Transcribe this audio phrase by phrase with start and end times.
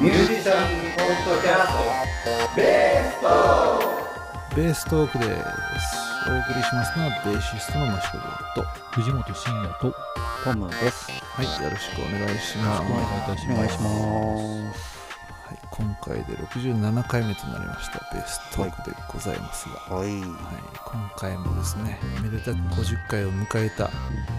[0.00, 5.30] ミュージシャンポッドキャストベーストベーストークです
[6.30, 8.18] お送りしますのはベーシストのマシコ
[8.60, 8.62] と
[8.92, 9.92] 藤本慎也と
[10.44, 11.10] トムです。
[11.10, 13.82] はいよろしくお願いしますお願いいたしますお願いします。
[13.82, 14.97] はい、
[15.78, 18.00] 今回で67回目となりました。
[18.12, 20.08] ベーストークでございますが、はい。
[20.08, 23.88] はい、今回もですねめでたく50回を迎えた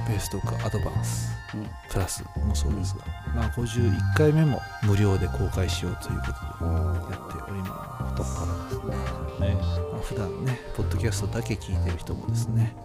[0.08, 1.32] ベーストークアドバンス。
[1.56, 1.68] うん。
[1.90, 9.56] プラスもそうですが、まあ、51回目も無料で公開しようということでやっておりま太っ腹ですね。
[9.56, 9.64] ね。
[9.64, 12.76] す、まあ、普段ねポッドキャストだけ聞いてる人もですね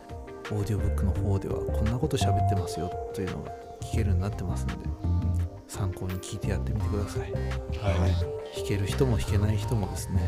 [0.52, 5.13] オーディオブックの方ではこんなこと喋ってますよというのが聞けるようになってますので
[5.68, 7.32] 参考に聞いてやってみてください。
[7.32, 8.12] はい、
[8.56, 10.20] 弾ける人も弾けない人もですね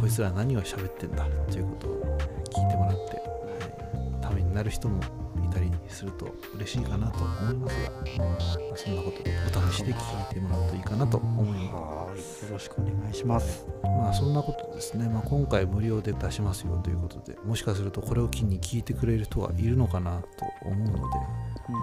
[0.00, 2.18] こいつら何を喋ってんだということを
[2.50, 5.02] 聞いてもらって、はい、ためになる人も
[5.44, 12.18] いたりすると嬉しいかなと思いますが、まあそんなことお試しで聞いてもらうといいかなと思いまはい。
[12.18, 13.58] よろしくお願いします。
[13.60, 20.26] すまあそんなことですね、まあ、今回無料で出しますよということでもしかするとこれを機に聞いてくれる人がいるのかなと
[20.62, 21.10] 思うの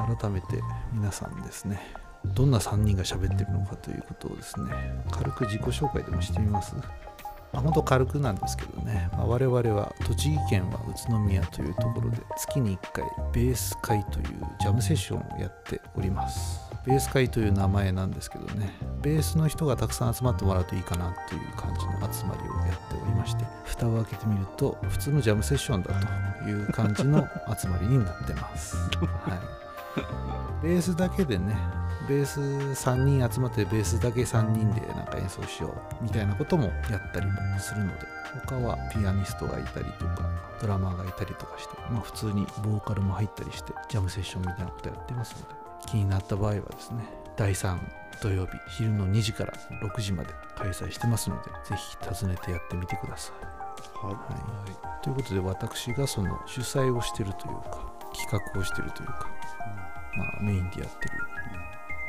[0.08, 0.62] で改めて
[0.94, 4.72] 皆さんですねどんな3人が喋ってるのかということをですね
[5.12, 6.76] 軽く自己紹介でもしてみます。
[7.56, 14.26] まあ、本当軽くなんですけどね、まあ、我々は栃木県は宇都宮というところで月に1回ベース会という
[14.60, 16.60] ジャムセッションをやっております。
[16.86, 18.78] ベース会という名前なんですけどね。
[19.02, 25.94] ベースの人がたくさん集まってもらうといいかなという感じの集まりをやっておりまして蓋を開けてみると普通のジャムセッションだ
[26.44, 27.26] という感じの
[27.58, 28.76] 集まりになってます。
[28.76, 29.36] は
[30.62, 30.66] い。
[30.68, 31.56] ベースだけでね
[32.08, 38.06] ベース3人集まってベースだけ3人でなんか演奏しようみたいなこともやったりもするので
[38.48, 40.30] 他はピアニストがいたりとか
[40.62, 45.56] ドラマーがいたりとかして、まあ、普通にボーカルも入ったりしてジャムセッションみたいなことやってますので
[45.88, 47.04] 気になった場合はですね
[47.38, 47.78] 第3
[48.22, 53.46] 土曜日昼の2時から6時まで開催してますのでぜひ訪ねてやってみてください。
[54.06, 54.16] はは
[55.02, 59.28] い、ということで私がその主催をしてるというか企画をしてるというか、
[60.18, 61.12] まあ、メインでやってる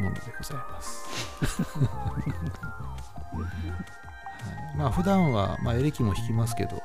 [0.01, 1.05] ものでございます。
[3.37, 3.43] は
[4.75, 6.83] い、まあ普段はまあエレキも弾きますけど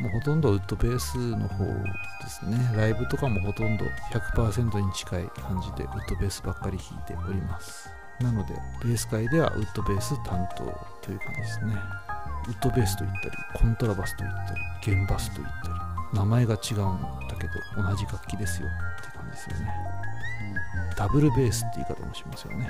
[0.00, 1.72] もうほとんどウッドベースの方で
[2.28, 2.56] すね。
[2.76, 7.90] ライブとかもほとんど100%に近い感じでウッドベースばっかり弾いております。
[8.20, 8.54] なので
[8.84, 10.64] ベース界ではウッドベース担当
[11.02, 11.74] という感じですね。
[12.46, 15.87] ウッドベースと言ったりコントラバスと言ったり弦バスと言ったり。
[16.12, 17.52] 名前が違うんだけど
[17.82, 18.68] 同じ楽器ですよ
[19.00, 19.74] って感じですよね。
[20.96, 22.68] ダブルベースって言い方もしますよね。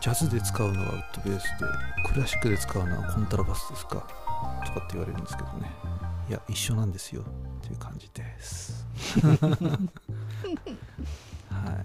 [0.00, 1.48] ジャズで使うのはウッドベースで
[2.12, 4.06] クラシックで使うのはコントラバスですか？
[4.64, 5.70] とかって言われるんですけどね。
[6.28, 7.24] いや一緒なんですよっ
[7.62, 8.86] ていう感じです。
[9.02, 9.08] は
[11.72, 11.76] い。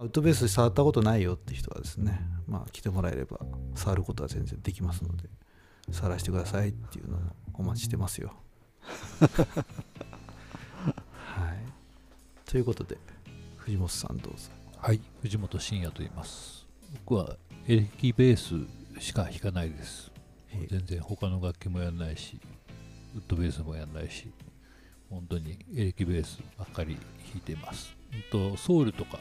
[0.00, 3.40] ウッドベース触ったことないよって人はですねまあ来てもらえれば
[3.74, 5.28] 触ることは全然できますので
[5.90, 7.20] 触らせてくださいっていうのを
[7.54, 8.32] お待ちしてますよ。
[11.10, 12.50] はい。
[12.50, 12.96] ということで
[13.58, 14.50] 藤本さんどうぞ。
[14.76, 16.66] はい、藤本慎也と言います。
[17.04, 20.10] 僕はエレキベースしか弾かないです。
[20.70, 22.40] 全然他の楽器もやらないし
[23.14, 24.32] ウッドベースもやらないし
[25.10, 27.04] 本当にエレキベースばっかり弾
[27.36, 27.94] いています。
[28.12, 28.22] うん
[28.52, 29.18] とソウルとか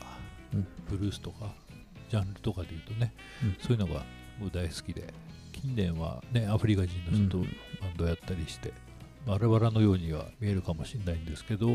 [0.53, 0.67] うん。
[0.89, 1.53] ブルースとか
[2.09, 3.13] ジャンルとかで言うとね、
[3.43, 3.57] うん。
[3.59, 4.05] そういうのが
[4.39, 5.13] もう大好きで
[5.51, 7.43] 近年はねアフリカ人の人とうん
[7.81, 8.71] バンドやったりして、
[9.27, 11.67] バラバラのようには見えるかもしれないんですけど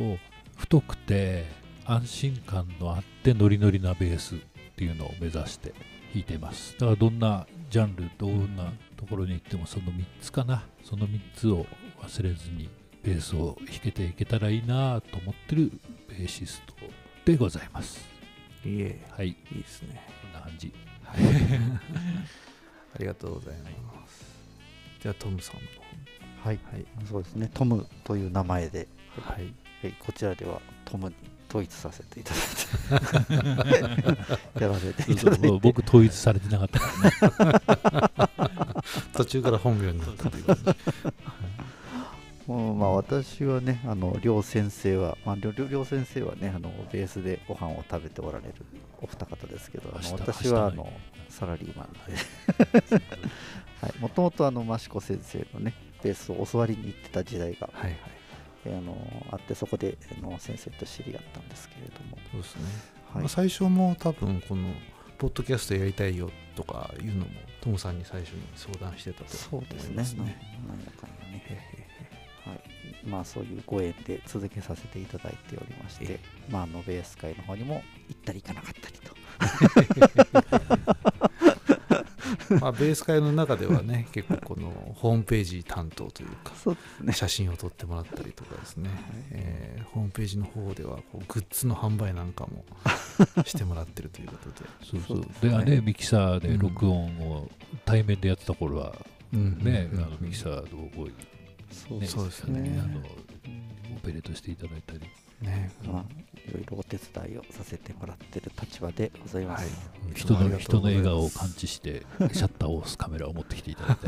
[0.57, 1.45] 太くて
[1.85, 4.39] 安心感のあってノリノリなベースっ
[4.75, 5.75] ていうのを目指して
[6.15, 6.75] 弾いてます。
[6.79, 10.65] だからどんなジャンルどんなところに行ってもその3つかな。
[10.83, 11.67] その3つを
[12.01, 12.71] 忘れずに
[13.03, 15.73] ベースを弾けていけたらいいなと思ってる
[16.09, 16.75] ベーシスト
[17.25, 18.07] でございます。
[18.65, 19.05] いえ。
[19.11, 19.29] はい。
[19.29, 20.07] いいですね。
[20.23, 20.73] こんな感じ。
[22.95, 24.25] ありがとうございます。
[25.03, 25.82] ではトムさんの
[26.43, 26.59] はい。
[26.71, 26.85] はい。
[27.09, 27.51] そうですね。
[27.55, 28.89] トムという名前で、
[29.21, 29.53] はい。
[29.83, 31.15] はい、こちらではトムに
[31.49, 32.41] 統一させていただ
[32.97, 34.05] い
[34.55, 38.83] て、 やらせていただいて、僕統一されてなかったからね。
[39.13, 40.79] 途中から本名になったということで。
[42.47, 48.55] もうまあ私はね、あの両先生は、まあ、両先生はね、あのベースでご飯を食べておられる
[49.01, 50.77] お二方ですけど、あの私はあの。
[50.77, 50.93] の
[51.33, 53.01] サラリーマンで、
[53.81, 55.73] はい、もともとあの益子先生のね、
[56.03, 57.97] ベースを教わりに行ってた時代が、はいはい。
[58.65, 58.97] えーあの
[59.31, 62.63] あって、そこであの先生と知り合ったんですけれども、そうですね、
[63.13, 63.23] はい。
[63.23, 64.73] まあ、最初も多分この
[65.19, 67.27] ポッドキャストやりたいよとかいうのも
[67.61, 69.97] トムさんに最初に相談してたと思そうですね、
[71.01, 71.73] かね。
[72.45, 72.61] はい、
[73.07, 76.21] まあそういうご縁で続けさせていただいておりましてえ、
[76.51, 79.15] まああのベース会の方にも行ったり行かなかったりと
[82.61, 87.13] まあ、ベース会の中ではね 結構このホームページ担当というかそうですね。
[87.13, 88.91] 写真を撮ってもらったりとかですね、
[89.31, 92.65] えーホームページの方ではこうグッズの販売なんかも
[93.45, 95.21] してもらってるということで、そうそう。
[95.21, 97.51] ですでねねミキサーで録音を
[97.85, 98.97] 対面でやってた頃は
[99.35, 99.59] うん。
[99.59, 100.03] ね、うん。
[100.03, 101.11] あのミキサーをこう
[101.75, 102.81] そうねそうですよね。
[102.83, 105.01] あのオペレートしていただいたり、
[105.43, 105.71] ね。
[105.85, 106.05] まあ
[106.49, 110.15] いろいろお手伝いをさせてもらってる立場でございます、はい。
[110.15, 112.03] 人の人の笑顔を感知して
[112.33, 114.05] シャッターを押すカメラを持ってきていただいて。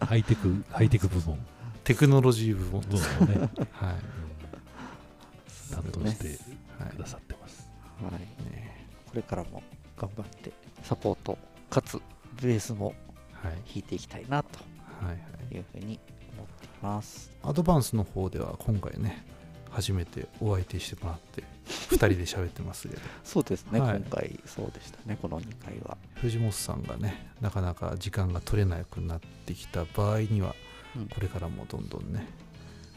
[0.06, 1.38] ハイテクハイテク部門。
[1.84, 3.96] テクノロジー部門部門をね、はい、
[5.72, 6.28] 担当して
[6.78, 6.90] はい。
[6.90, 7.66] くださってます、
[8.02, 8.12] はい、
[8.50, 8.86] ね。
[9.06, 9.62] これからも
[9.96, 10.52] 頑張って
[10.82, 11.38] サポート
[11.70, 12.00] かつ
[12.42, 12.94] ベースも
[13.32, 13.52] はい。
[13.52, 14.58] 弾いていきたいなと
[15.00, 15.14] はいは
[15.50, 15.54] い。
[15.54, 16.17] いうふうに思ってい
[16.82, 17.30] ます。
[17.42, 19.24] アドバンスの方では今回ね
[19.70, 21.42] 初めてお相手してもらって
[21.90, 23.00] 2人で喋ってますけど。
[23.22, 23.96] そうですね、はい。
[23.98, 30.54] 今回そうでしたねこの2回は、藤本さんがねなかなか時間が取れなくなってきた場合には
[30.96, 31.06] うん。
[31.08, 32.26] これからもどんどんね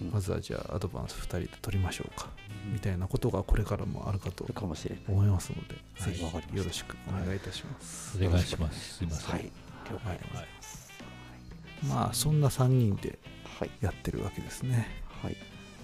[0.02, 0.12] うん。
[0.12, 2.30] まずはじゃあアドバンス2人で取りましょうか
[2.72, 5.04] みたいなことがこれからもあるかとあるかもしれない。
[5.10, 8.18] 思いますのでぜひよろしくお願いいたします。
[8.24, 8.98] お願いします。
[8.98, 9.52] すいません、はい
[9.92, 10.92] 了解でございます。
[11.90, 13.18] まあそんな3人ではい
[13.82, 14.88] やってるわけですね。
[15.22, 15.38] はい、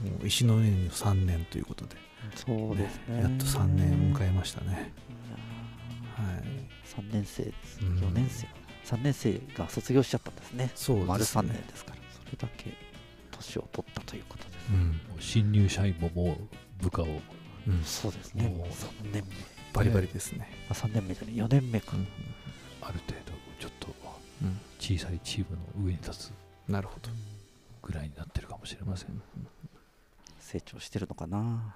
[0.03, 1.95] もう石の上の3年ということで。
[2.35, 3.21] そうですね。
[3.21, 4.91] やっと3年迎えましたね。
[6.15, 6.43] はい。
[6.43, 7.79] ー3年生です。
[7.81, 7.97] うん。
[7.99, 8.47] 4年生
[8.85, 10.71] 3年生が卒業しちゃったんですね。
[10.75, 11.43] そう丸3ですね。
[11.53, 11.97] 年ですから。
[12.11, 12.73] それだけ
[13.31, 14.87] 年を取ったということです、うん。
[14.87, 16.37] もう新入社員もも
[16.79, 17.07] う部下を。
[17.67, 17.83] うん。
[17.83, 18.47] そうですね。
[18.47, 19.35] もう3年目。
[19.73, 20.49] バリバリですね。
[20.69, 22.07] あ3年目じゃない4年目か、うん。
[22.81, 23.87] ある程度ちょっと
[24.41, 24.59] うん。
[24.79, 26.33] 小さいチームの上に立つ。
[26.67, 27.09] なるほど
[27.87, 29.21] ぐらいになってるかもしれません、
[30.39, 31.73] 成長してるのかな？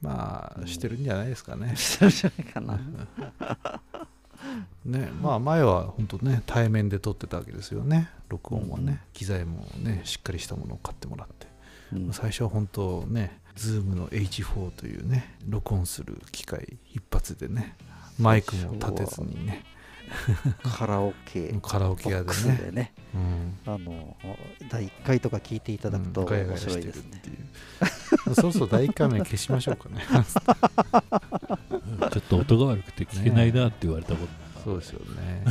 [0.00, 1.76] まあしてるんじゃないですかね。
[1.76, 2.80] してるんじゃないかな。
[4.86, 8.08] ねまあ前は本当ね対面で撮ってたわけですよね。
[8.30, 11.46] 録音はね、機材もねしっかりしたものを買ってもらって、
[11.92, 12.12] うん。
[12.12, 17.76] 最初は本当ね Zoom の H4 というね録音する機械一発でね
[18.18, 19.64] マイクも立てずにね
[20.62, 21.54] カラオケ。
[21.62, 22.56] カラオケ屋でね。
[22.56, 22.92] でね。
[23.14, 23.58] うん。
[23.66, 24.16] あの
[24.68, 27.22] 第1回とか聞いていただくと面白いですね、
[28.34, 30.04] そろそろ第1回目消しましょうかね。
[32.12, 34.32] ちょっと音が悪くて聞けないなって言われたこと
[34.64, 35.44] そうですよね。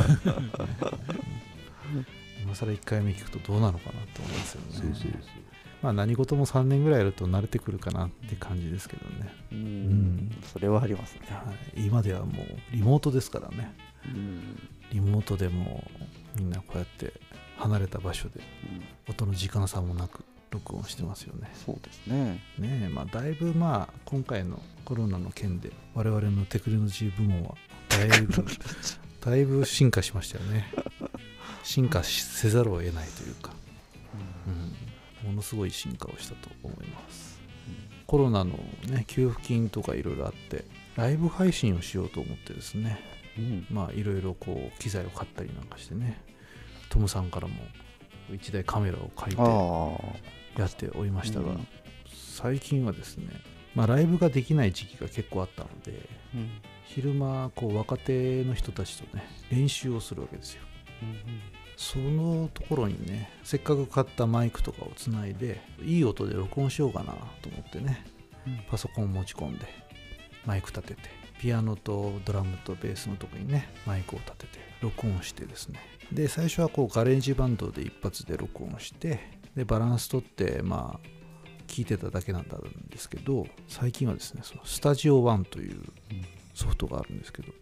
[2.42, 4.68] 今更1回目聞くとどうなのかなと思いますよね。
[4.72, 5.12] そうそうそう。
[5.82, 9.58] まあ何事も3年ぐらいやると慣れてくるかなって感じですけどね、うん。
[10.18, 10.32] ん。
[10.52, 13.74] それはありますね、はい、今ではもうリモートですからね。
[13.84, 13.89] うん
[14.92, 15.84] リモートでも
[16.36, 17.14] みんなこうやって
[17.58, 18.40] 離れた場所で
[19.08, 19.14] うん。
[19.14, 21.52] 音の時間差もなく録音してますよね。
[21.66, 22.42] そうですね。
[22.58, 27.56] ねえまあだいぶまあ今回のコロナの件で我々のテクノロジー部門は
[27.90, 28.46] だいぶ
[29.22, 30.66] だいぶ進化しましたよね。
[31.64, 33.54] 進化しせざるを得ないというか、
[35.24, 37.40] うん、ものすごい進化をしたと思います。
[38.08, 38.54] コロナの
[38.88, 43.19] ね給付金とかいろいろあってライブ配信をしようと思ってですねうん
[43.70, 46.22] まあいろいろこう機材を買ったりなんかしてね。
[46.90, 47.54] トムさんからも
[48.32, 51.68] 1台カメラを借りてあやっておりまあしたが、うん。
[52.08, 53.28] 最近はですね、
[53.76, 56.50] まあ、ライブができない時期が結構あったのでうん。
[56.86, 60.64] 昼間こう若手の人たちとね練習をするわけですよ。
[61.78, 68.04] そのところにねせっかく買ったマイクとかをつないでいい音で録音しようかなと思ってね
[68.48, 68.60] うん。
[68.70, 69.66] パソコン持ち込んで
[70.46, 75.80] マイク立ててピアノとドラムとベースのとこにねマイクを立てて録音してですね。
[76.12, 79.20] で最初はこう GarageBand で一発で録音して
[79.56, 81.08] でバランス取ってまあ
[81.68, 85.82] 聞いてただけなんだんですけど最近はですねその Studio One という
[86.54, 87.54] ソフトがあるんですけど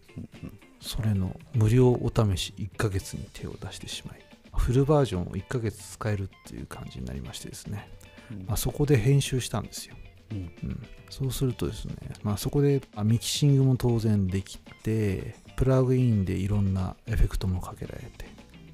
[0.80, 7.88] それの無料お試し1ヶ月に手を出してしまいフルバージョンを1ヶ月使えるっていう感じになりましてですね、
[8.30, 8.46] うん。
[8.46, 9.94] まあ、そこで編集したんですよ
[10.30, 10.52] うん。
[10.62, 18.26] うん、そうするとですね、まあ、そこであミキシングも当然できてプラグインでいろんなエフェクトもかけられて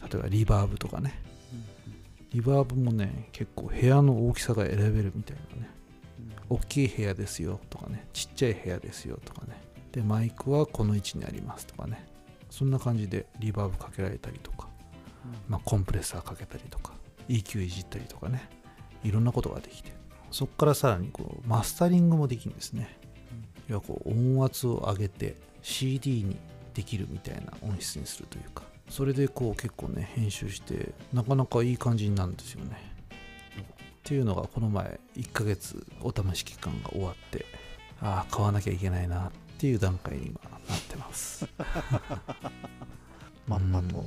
[0.03, 1.23] 例えばリバーブとかね。
[2.31, 5.71] リバーブもね結構部屋の大きさが選べるみたいなね。
[6.49, 8.07] 大きい部屋ですよとかね。
[8.13, 9.61] ちっちゃい部屋ですよとかね。
[9.93, 12.07] でマイクはこの位置にありますとかね。
[12.51, 14.69] そんな感じでリバーブかけられたりとか、
[15.49, 16.93] まあ、コンプレッサーかけたりとか。
[17.29, 18.49] EQ いじったりとかね。
[19.05, 19.93] いろんなことができて
[20.35, 22.99] そこからさらにこうマスタリングもできるんですね、
[23.69, 26.37] 要はこう音圧を上げて CD に
[26.75, 28.64] できるみたいな音質にするというか。
[28.91, 32.76] それでこう結構ね編集してなかなかいい感じになるんですよね。
[33.53, 33.62] っ
[34.03, 37.47] ていうのがこの前1ヶ月お試し期間が終わって
[38.03, 41.47] ああ買わなきゃいけないなっていう段階に今なってます。
[43.47, 44.05] まんまと、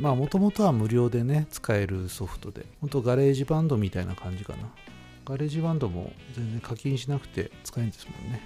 [0.00, 4.70] まあもともとは無料でね使えるソフトで本当 GarageBand みたいな感じかな。
[5.26, 8.40] GarageBand も全然課金しなくて使えるんですもんね、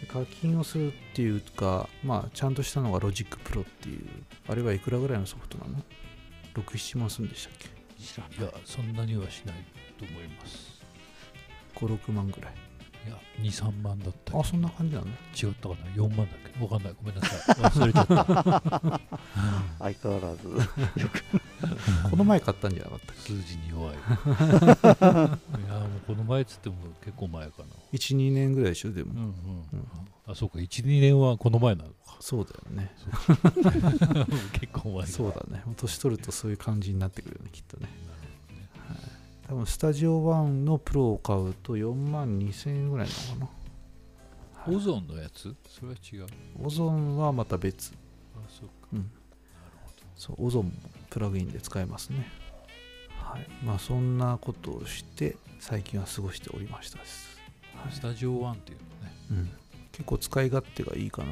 [0.00, 4.04] で課金をするっていうかまあちゃんとしたのが Logic Pro っていう
[4.48, 5.78] あれはいくらぐらいのソフトなの
[6.54, 8.42] ？6、7万するんでしたっけ？
[8.42, 9.54] いやそんなにはしない
[9.96, 10.82] と思います。
[11.76, 12.54] 56万ぐらい
[13.06, 15.06] いや23万だったあそんな感じなの？
[15.08, 16.62] 違ったかな？4万だっけ？
[16.64, 16.94] わかんない。
[17.02, 17.56] ごめんなさい。
[17.56, 19.00] 忘れちゃった。
[19.80, 22.08] 相変わらず。
[22.10, 23.96] この前買ったんじゃなかった数字に弱い。
[23.96, 27.64] いやもうこの前っつっても結構前かな。
[27.92, 29.88] 12年ぐらいでしょでも、うんうん、うん。
[30.28, 30.58] あそうか。
[30.58, 31.94] 12年はこの前なのか。
[32.20, 32.94] そうだよね。
[34.52, 35.62] 結構前そうだね。
[35.76, 37.82] 年取るとそういう感じになってくるよねきっとね。
[37.82, 38.21] なるほど。
[38.21, 38.21] ね
[39.52, 43.52] 多分スタジオ1のプロを買うと4万2000円ぐらいなのか
[44.66, 44.74] な。
[44.74, 45.54] オゾンのやつ？
[45.68, 46.26] それは違う。
[46.64, 47.92] オゾンはまた別。
[48.34, 48.88] あそうか。
[48.94, 48.98] うん。
[49.00, 49.10] なる
[49.84, 50.72] ほそうオゾンも
[51.10, 52.26] プラグインで使えますね。
[53.18, 53.46] はい。
[53.62, 57.38] まあそんなことをして最近は過ごしておりましたです、
[57.74, 57.90] はい。
[57.90, 59.14] どスタジオ1っていうのね。
[59.32, 59.50] うん、
[59.92, 61.28] 結構使い勝手がいいかな。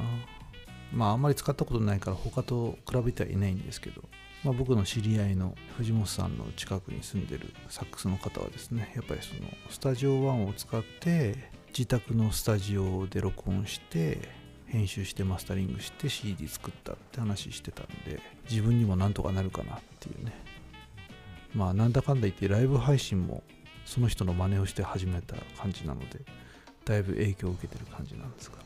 [0.93, 4.03] まああんまり使ったことないから他と比べてはいないんですけど、
[4.45, 11.37] まあ、僕の知り合いの藤本さんの近くに住んでるサックスの方はですねやっぱりそのスタジオ1を使って
[11.69, 14.19] 自宅のスタジオで録音して
[14.67, 20.33] 編集してマスタリングして CD 作ったって話してたんで自分にもなんとかなるかなっていうね。
[21.55, 23.43] まあなんだかんだ言ってライブ配信も
[23.85, 26.21] その人の真似をして始めた感じなので
[26.85, 28.59] だいぶ影響を受けてる感じなんですが、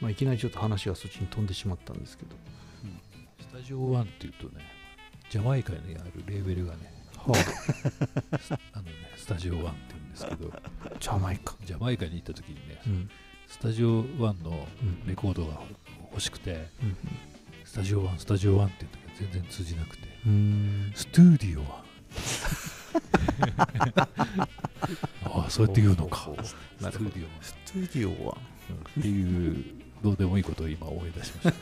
[0.00, 2.34] まあ、いきなりちょっと話がそっちに飛んでしまったんですけど、
[2.84, 3.00] うん。
[3.40, 4.64] スタジオ1っていうとね
[5.34, 7.32] ジャマイカにあるレーベルがねは
[8.72, 8.78] あ。
[8.78, 10.60] のねスタジオ1って言うんですけどあ、
[11.00, 13.10] ジャマイカ、ジャマイカに行った時にねうん。
[13.48, 15.60] スタジオ1のうんレコードが
[16.12, 16.96] 欲しくてうん。
[17.64, 20.92] スタジオ1スタジオ1って言ったけど全然通じなくてうん。
[20.94, 21.84] スタディオは？
[25.24, 26.30] ああそうやって言うのか。
[26.44, 28.38] スなるほどタディオはスタジオは？
[29.00, 29.64] っていう
[30.00, 31.56] どうでもいいことを今思い出しまし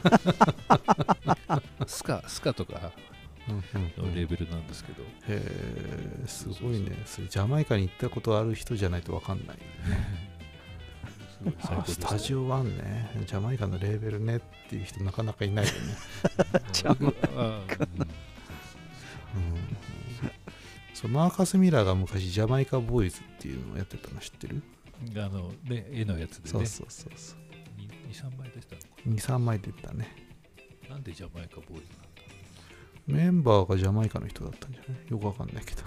[1.79, 1.87] た。
[1.89, 2.93] スカスカとか？
[3.49, 7.03] のレベルなんですけど、へえすごいね。
[7.07, 9.59] それジャマイカに行ったことある人じゃないと分かんない
[11.63, 13.11] あスタジオ1ね。
[13.27, 15.79] ジャマイカのレーベルねっていう人なかなかいないよね、
[16.73, 17.11] ジャマ
[19.35, 19.51] うん、
[20.95, 24.63] そうマーカス・ミラーが昔ジャマイカボーイズっていうのをやってたの知ってる、
[25.17, 26.51] あのね絵のやつでね。
[26.51, 27.39] そうそうそうそう。
[28.09, 28.89] 23枚出したのか。
[29.07, 30.15] 23枚出たね。
[30.89, 32.12] ななんでジャマイカボーイズなんだ
[33.07, 35.11] メンバーがジャマイカの人だったんじゃない？
[35.11, 35.83] よくわかんないけど。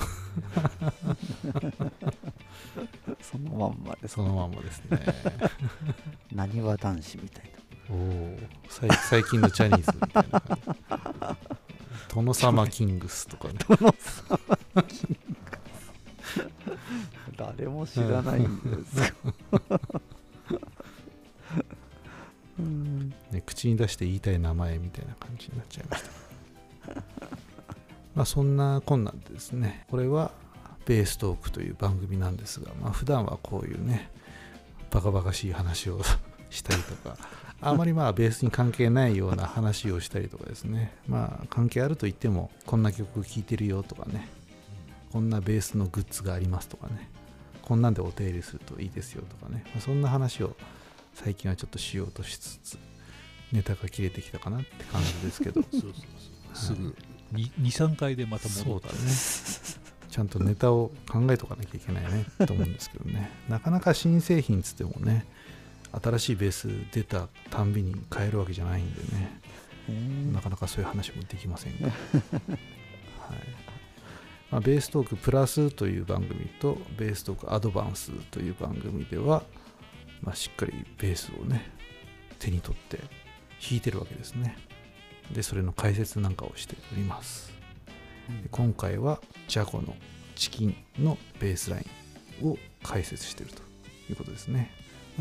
[3.22, 5.00] そのまんまですそのまんまですね。
[6.34, 7.44] なにわ男子みたい
[7.90, 7.96] な。
[7.96, 8.38] おお
[8.70, 10.42] 最最近のジャニーズみたいな。
[10.42, 11.38] 感
[12.10, 13.56] じ殿様キングスとかね。
[17.38, 19.06] 誰も知らないんですよ。
[22.60, 26.10] う んね、口に出して言いたい名前みたいな感じになっちゃいました
[28.16, 29.86] まあそんなこんなんでですね。
[29.90, 30.32] これは
[30.86, 34.10] ベーストークという番組なんですが、まあ普段はこういうね
[34.90, 36.02] バカバカしい話を
[36.50, 37.18] したりとか
[37.60, 40.96] あまりまあベースに関係ないような話をしたりとかですね。
[41.08, 44.30] まあ関係あると言ってもこんな曲聴いてるよとかね
[45.12, 47.10] こんなベースのグッズがありますとかね
[47.62, 50.56] こんなんでお手入れするといいですよとかね、まあそんな話を
[51.14, 52.78] 最近はちょっとしようとしつつ
[53.52, 55.62] ネタが切れてきたかなって感じですけど。
[56.54, 56.96] すぐ
[57.36, 58.94] 23回でまた戻ったね。
[60.10, 62.26] ちゃんとネタを考えとかなきゃいけないね。
[62.46, 63.30] と思うんですけどね。
[63.50, 65.26] なかなか新製品つってもね
[65.92, 69.42] 新しいベース出たたんびに変えるわけじゃないんでね。
[70.34, 71.96] なかなかそういう話もできませんが、はい。
[74.52, 79.44] まあ、ベーストークプラスという番組とベーストークアドバンスという番組では、
[80.22, 81.70] まあ、しっかりベースをね
[82.40, 84.58] 手に取って弾いてるわけですね
[85.32, 87.52] でそれの解説なんかをしております。
[88.44, 89.96] で今回はジャコの
[90.36, 91.86] チキンのベースライ
[92.44, 93.62] ンを解説していると
[94.10, 94.72] いうことですね。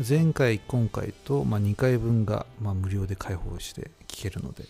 [0.07, 4.65] 前回今回と、まあ、2回分が、まあ、無料で開放して聞けるので、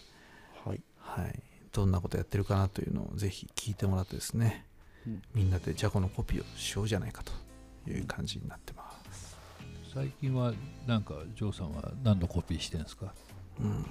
[0.63, 0.81] はい。
[0.99, 1.39] はい、
[1.71, 4.65] どんなことやってるかなというのをぜひ聞いてもらってですね、
[5.07, 5.21] うん。
[5.33, 7.31] みんなでジャコのコピーをしようじゃないかと
[7.89, 9.37] いう感じになってます、
[9.93, 10.53] 最近は
[10.85, 13.13] なんかジョーさんは何のコピーしてるんですか？
[13.59, 13.85] うん、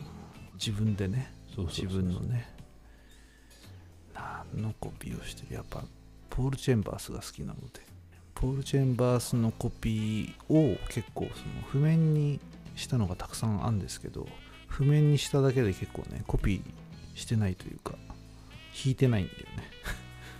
[0.55, 2.49] 自分でね自分のね。
[4.15, 5.55] 何のコピーをしてる？
[5.55, 5.83] やっぱ
[6.31, 7.81] ポール・チェンバースが好きなので。
[8.35, 12.41] ポール・チェンバースのコピーを結構その譜面に
[12.75, 14.27] したのがたくさんあるんですけど
[14.67, 19.71] 譜面にしただけで結構ねコピーしてないというか弾いてないんだよね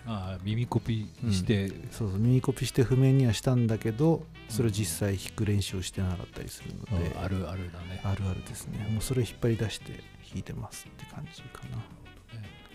[0.07, 7.23] ああ耳コピーして、そうそう耳コピして譜面にはしたんだけどそれを実際弾く練習をしてなかったりするので、うん。
[7.23, 8.01] あるあるだね。
[8.05, 8.87] あるあるですね。
[8.91, 9.93] もうそれを引っ張り出して
[10.31, 11.83] 弾いてますって感じかな。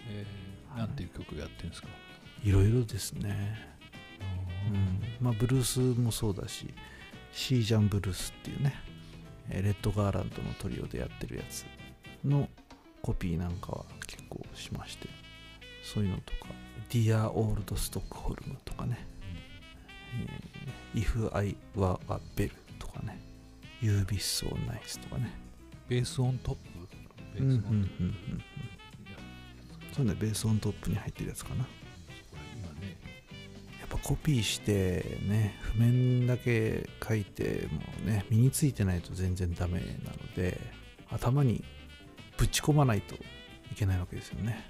[0.10, 1.88] えーなんていう曲やってるんですか、
[2.44, 2.52] い。
[2.52, 3.58] ろいろですね。
[4.72, 5.26] うん。
[5.26, 6.74] まあブルースもそうだし
[7.32, 8.74] シージャンブルースっていうね
[9.50, 11.66] えーレッドガーランドのトリオでやってるやつ
[12.24, 12.48] の
[13.02, 15.08] コピーなんかは結構しまして
[15.84, 16.50] そういうのとか
[16.90, 19.06] 「Dear Old Stockholm」とかね
[20.96, 23.20] 「えー If I Were a Bell」とかね
[23.82, 25.32] 「You Be So Nice」とかね。
[25.88, 26.62] ベースオントップ
[27.34, 28.44] ベうんうんースオントップ、うんうん。
[29.94, 31.68] そうねベースオントップに入ってるやつかな。
[32.56, 32.96] 今ね。
[33.80, 40.60] やっぱコピーしてね譜面だけ書いてもね身についてないと全然ダメなので
[41.10, 41.64] 頭に
[42.38, 43.20] ぶち込まないとい
[43.76, 44.64] けないわけですよね。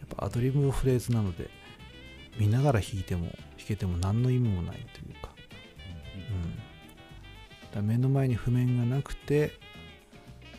[0.00, 1.50] やっぱアドリブのフレーズなので
[2.38, 5.30] 見ながら弾いても弾けても何の意味もないというか,、
[7.72, 9.52] うん、だ目の前に譜面がなくて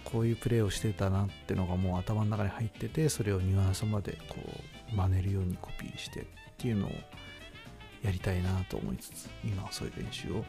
[0.03, 4.35] こういうプレーをしてたなってのがもう頭の中に入っててそれをニュアンスまでこ
[4.93, 6.25] う真似るようにコピーしてっ
[6.57, 6.91] ていうのを
[8.03, 10.45] やりたいなと思いつつ今はそういう練習を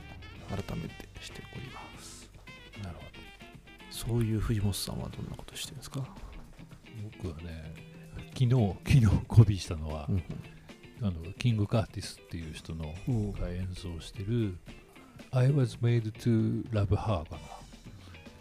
[0.51, 2.31] 改めてしております。
[2.83, 3.05] なるほ
[3.91, 6.07] そういう藤本さんはどんなことしてるんですか、ど
[7.23, 7.73] 僕はね
[8.33, 8.51] 昨日
[8.85, 10.23] 昨日コピーしたのは、うん
[11.03, 14.57] あのキング・カーティスっていう人のうん、が演奏してる
[15.33, 16.97] 「I was made to love her」
[17.29, 17.39] かな、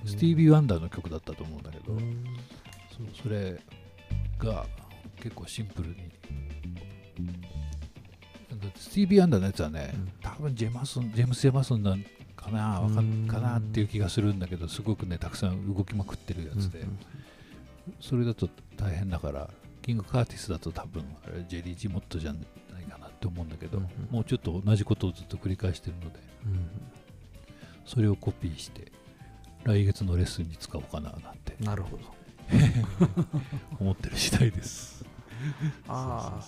[0.05, 1.98] スティービー・ワンダーの曲だったと思うんだけど、
[2.95, 3.60] そうそれ
[4.38, 4.65] が
[5.17, 5.95] 結構シンプルに。
[8.75, 10.12] スティービー・ワンダーのやつはね、うん。
[10.22, 12.95] 多分ジェマソンジェームス・ジェマソンなんかなわか
[13.27, 16.99] かなっていう気がするんだけどすごくねたくさん動きまくってるやつで、うん。
[17.99, 19.49] それだと大変だから
[19.84, 22.39] キング・カーティスだと多分あれジェリー・ジモットじゃな
[22.80, 26.69] いかなって思うんだけど、うんもうちょっと同じことをずっと繰り返してるのでうん
[27.86, 28.91] それをコピーして
[29.63, 31.56] 来月のレッスンに使おうかななんて。
[31.60, 32.04] なるほど。
[33.80, 35.06] 思ってる次第です。
[35.88, 36.43] ああ。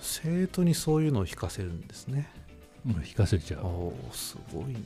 [0.00, 2.30] 生徒にそういうのを弾かせるんですね。
[2.86, 4.08] うん、弾かせちゃおう。
[4.08, 4.82] おすごいね。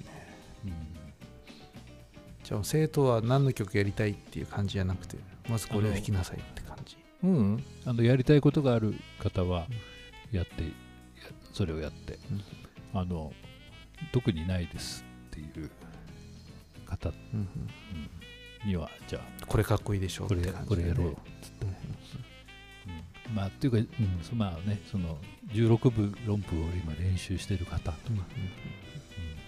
[0.64, 0.72] うん。
[2.42, 5.16] じゃあ生徒は何の曲やりたいっていう感じじゃなくて
[5.48, 6.59] まずこれを弾きなさいって
[7.22, 9.66] うん、あのやりたいことがある方は
[10.32, 10.68] やって、や
[11.52, 12.18] それをやって、
[12.94, 13.32] あの
[14.12, 15.70] 特にないですっていう
[16.86, 17.48] 方うん
[18.64, 21.12] にはじゃこれかっこいいでしょあこれこれやろう、うん。
[21.12, 21.14] う
[23.32, 23.86] ん、まあっていうか、うん、
[24.22, 25.18] そまあねその
[25.52, 28.26] 16部論符を今練習してる方、うんうんうん、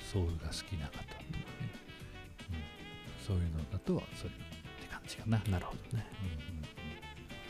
[0.01, 0.99] ソウルが好きな方、
[2.49, 2.57] うん、
[3.27, 4.33] そういうのだとそれっ
[4.81, 5.43] て感じかな。
[5.51, 6.07] なるほどね。
[6.57, 6.62] うん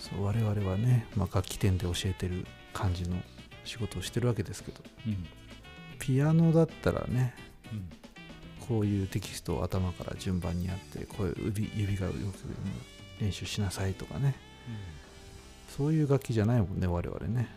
[0.02, 3.16] そう我々はね、まあ、楽器店で教えてる感じの
[3.64, 4.80] 仕事をしてるわけですけど。
[5.06, 5.12] うん。
[5.12, 5.26] うん
[5.98, 7.32] ピアノだったらね
[7.72, 7.88] うん。
[8.66, 12.18] こういうテキストを頭から順番にやってこういう指指が動く
[13.20, 14.34] 練習しなさいとかね。
[15.76, 17.48] そういう楽器じゃないもんね我々ね、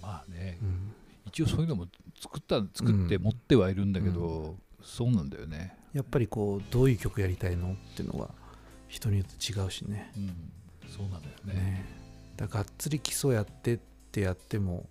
[0.00, 0.94] まあね、うん、
[1.26, 1.86] 一応そういうのも
[2.18, 8.30] 作った作って持ってはいるんだけど、そうなんだよね、やっぱりこうどういう曲やりたいのっていうのが
[8.88, 10.10] 人によって違うしね。
[10.16, 10.52] うん、
[10.88, 11.54] そうなんだよね。
[11.54, 11.86] ね。
[12.36, 13.78] だからがっつり基礎やってっ
[14.12, 14.86] てやっても、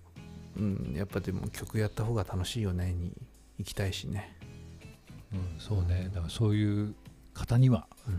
[0.57, 3.13] うん、やっぱでも曲やった方が楽しいよねに
[3.57, 4.37] 行きたいしね、
[5.33, 6.09] うん、そうね。
[6.13, 6.95] だからそういう
[7.33, 8.13] 方にはうん。
[8.15, 8.17] っ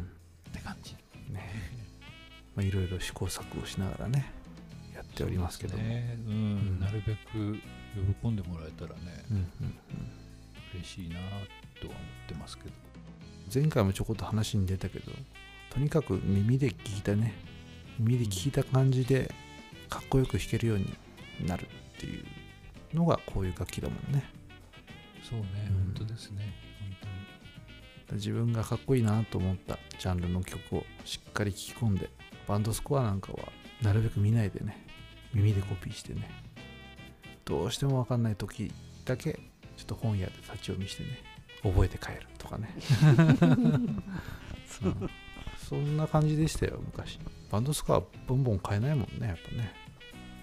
[0.52, 0.94] て感じ。
[1.32, 1.50] ね。
[2.54, 4.32] まあ、いろいろ試行錯誤しながらね
[4.94, 6.18] やっておりますけども、ね。
[6.26, 6.80] うんうん。
[6.80, 7.58] なるべく
[8.20, 9.74] 喜んでもらえたらねうんうんうん。
[10.74, 11.16] 嬉しいな
[11.80, 12.84] とは思ってますけど。
[13.52, 15.12] 前回もちょこっと話に出たけど
[15.70, 17.34] とにかく耳で聞いたね
[17.98, 19.32] 耳で聞いた感じで
[19.88, 20.94] かっこよく弾けるように
[21.46, 24.24] なるっていうのがこういう楽器だもんね。
[25.22, 25.94] そうね、うん。
[25.94, 26.54] 本当ですね
[28.10, 32.10] 本自分がかっこいいなと思ったジャンルの曲をしっかり聴き込んで
[32.46, 33.38] バンドスコアなんかは
[33.82, 34.86] なるべく見ないでね
[35.32, 36.30] 耳でコピーしてね
[37.44, 38.72] どうしても分かんない時
[39.04, 39.40] だけちょ
[39.82, 41.22] っと本屋で立ち読みしてね
[41.62, 42.74] 覚えて帰るとかね。
[44.68, 45.10] そう
[45.68, 47.18] そんな感じでしたよ昔。
[47.50, 49.72] バンドスコアボンボン買えないもんねやっぱね。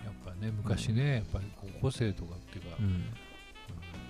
[0.03, 3.03] やっぱね昔ねやっぱり高校生とかっていうか、うん、うん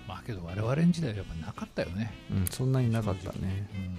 [0.08, 2.12] まあけど我々の時代はやっぱなかったよね。
[2.30, 3.68] うん、そんなになかったね。
[3.74, 3.96] うん。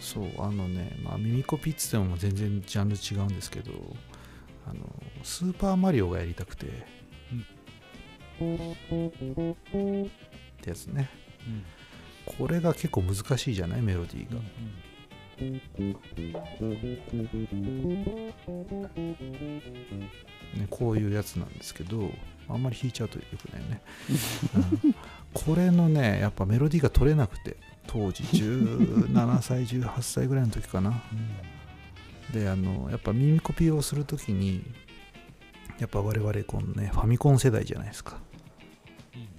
[0.00, 3.72] そうあのね、まあ、耳コピっつっても全然ジャンル違うんですけど
[4.68, 4.80] あの
[5.22, 6.68] スーパーマリオがやりたくて、っ
[10.60, 11.08] てやつね。
[11.46, 11.52] ら
[12.32, 12.36] うん。
[12.38, 13.82] これが結構難しいじゃない？
[13.82, 14.40] メロディーが、
[20.54, 22.10] ね、こういうやつなんですけど
[22.48, 23.82] あんまり弾いちゃうとよくないよね、
[24.84, 24.94] う ん
[25.32, 31.02] これのねやっぱメロディーが取れなくて当時17歳18歳ぐらいの時かな。
[32.32, 34.64] であのやっぱ耳コピーをする時に
[35.78, 38.18] やっぱ我々このねファミコン世代じゃないですか。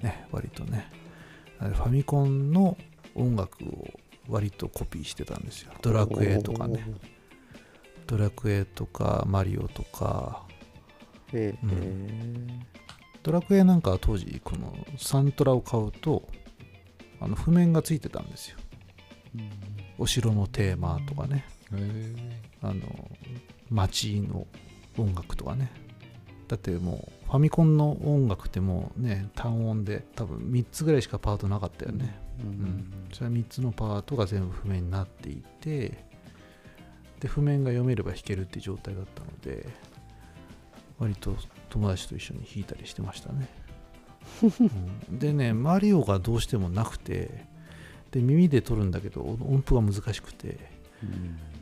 [0.01, 0.89] ね割とね。
[1.59, 2.77] ファミコンの
[3.15, 3.87] 音楽を
[4.27, 5.71] 割とコピーしてたんですよ。
[5.81, 6.85] ドラクエとかね。
[8.07, 10.43] ドラクエとかマリオとか。
[11.33, 11.69] えうん。
[11.71, 12.65] え
[13.23, 16.27] ドラクエなんかは当時このサントラを買うと
[17.19, 18.57] あの譜面がついてたんですよ。
[19.97, 21.45] お城のテーマとかね。
[21.73, 23.09] へえあの
[23.69, 24.45] 街の
[24.97, 25.71] 音楽とかね。
[26.47, 32.51] だってもうファミコンの音楽ってもうね単音で多分3つぐらいしかパートなかったよね、ううん。
[32.51, 36.03] ん、それは3つのパートが全部譜面になっていて
[37.19, 39.67] で譜面が読めれば弾けるっていう状態だったので
[40.97, 41.35] 割と
[41.69, 43.49] 友達と一緒に弾いたりしてましたね、
[45.09, 45.19] うん。
[45.19, 47.45] でねマリオがどうしてもなくて
[48.11, 50.57] で耳で撮るんだけど音符が難しくて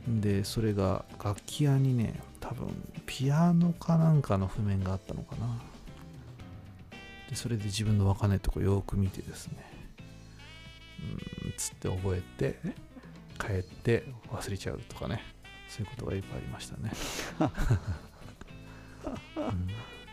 [0.08, 2.68] でそれが楽器屋にね多分
[3.06, 5.48] ピアノかなんかの譜面があったのかな。
[7.30, 9.73] でそれで自分の分かんないとこよく見てですね
[11.44, 12.60] うんつって覚えて
[13.40, 15.34] 帰って忘れちゃうとかね。
[15.74, 16.92] そういうことがいっぱいありましたね、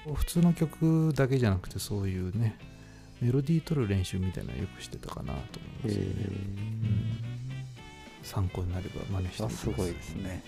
[0.06, 0.14] うん。
[0.14, 2.56] 普通の曲だけじゃなくてそういうね
[3.20, 7.22] メロディー取る練習みたいなのよくしてたかなと思いますよね、うん。
[8.22, 10.42] 参考になれば真似してみてすごいですね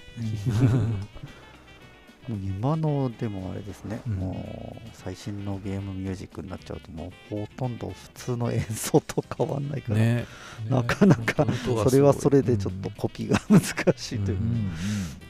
[2.29, 4.13] 今のでもあれですね、うん。
[4.15, 10.25] もう最新のゲームミュージックになっちゃうともうほとんど普通の演奏と変わんないから、ね。
[10.69, 13.61] なかなかそれはそれでちょっとコピーが難
[13.97, 14.71] しいというう、ん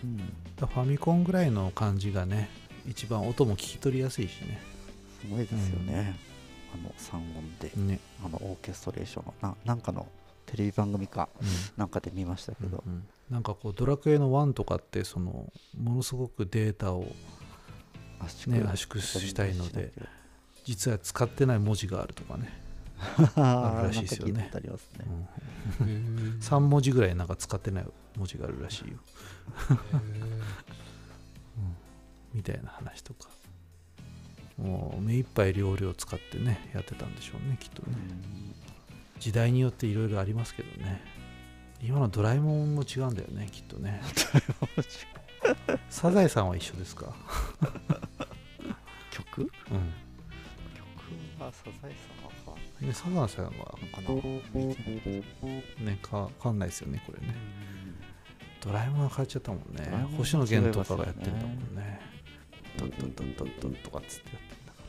[0.05, 0.21] うん
[0.59, 2.49] ファミコンぐらいの感じがね
[2.89, 4.61] 一番音も聞き取りやすいしね。
[5.21, 6.15] すごいですよね、
[6.75, 9.35] あの3音で、ね、あのオーケストレーションの。
[9.41, 10.07] ななんかの
[10.53, 11.49] テレビ番組かうん。
[11.77, 17.07] なんかで見ましたけど、うんなんかこうドラクエの1とかってそのものすごくデータを
[18.21, 19.91] 圧ね圧縮したいので
[20.65, 22.53] 実は使ってない文字があるとかね、
[23.37, 24.51] ああるらしいですよね。
[24.99, 25.07] ね。
[25.81, 25.95] うん、へえ
[26.41, 27.87] 3文字ぐらいなんか使ってない
[28.19, 28.99] 文字があるらしいよ。
[32.35, 33.31] みたいな話とか。
[34.59, 37.97] もう目いっぱい容量使ってねやってたんでしょうねきっとね
[39.23, 41.01] 時代によっていろいろありますけどね。
[41.81, 44.01] 今のドラえもんも違うんだよねきっとね。
[45.89, 47.15] サザエさんは一緒ですか？
[49.13, 49.45] 曲？
[49.47, 49.93] 曲うん。
[51.39, 53.79] はサザエさんはねサザエさんは
[55.79, 55.99] ね。
[56.03, 57.37] かわかんないですよねこれね。
[58.61, 59.85] ドラえもんが変わっちゃったもんね。
[60.17, 62.01] 星野源とかがやってんだもんね。
[62.77, 64.83] ドンドンドンドンドンとかっつってやってんだか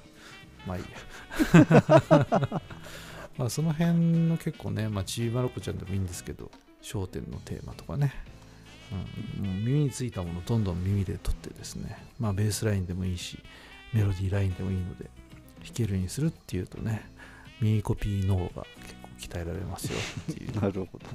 [0.59, 0.65] ら。
[0.65, 0.83] まあいい
[2.49, 2.61] や
[3.37, 8.13] まあその辺の結構ね、まあ、ちびまる子ちゃんでもいいんですけど焦点のテーマとかね、
[9.37, 11.97] うん、もう耳についたものをどんどん耳で取ってですね。
[12.19, 13.39] まあベースラインでもいいし
[13.93, 15.09] メロディーラインでもいいので
[15.63, 17.09] 弾けるようにするっていうとね
[17.61, 19.97] 耳コピー脳が結構鍛えられますよ
[20.31, 20.55] っていう。
[20.59, 21.07] なるほど。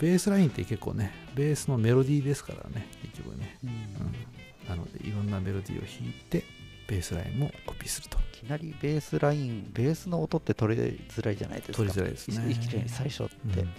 [0.00, 3.70] ベースラインって結構ねベースのメロディーですからね結局ね、うん。
[3.70, 6.44] いうん、なのでいろんなメロディーを弾いて
[6.86, 8.18] ベースラインもコピーすると。
[8.32, 11.76] きなりベースラインベースの音って取りづらいじゃないですか。
[11.78, 12.50] 取りづらいですね。
[12.50, 13.70] いきなり最初って、うん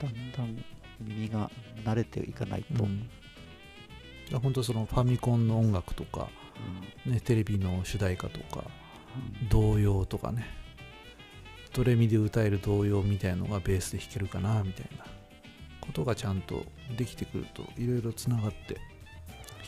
[0.00, 0.64] だんだん
[1.00, 1.50] 耳が
[1.84, 3.08] 慣れていかないと、うん。
[4.40, 6.28] 本当そのファミコンの音楽とか、
[7.06, 8.64] ね、テレビの主題歌とか
[9.48, 10.46] 童謡とかね。
[11.72, 15.04] ドレミで歌える童謡みたいのがベースで弾けるかなみたいな
[15.80, 16.64] ことがちゃんと
[16.96, 18.84] できてくるといろいろつながって弾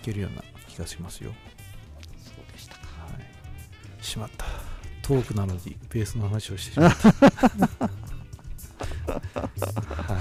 [0.03, 1.33] けるような気がしますよ
[4.17, 4.47] しまった。
[5.03, 7.13] トークなのにベースの話をしてしまった。
[9.07, 10.19] は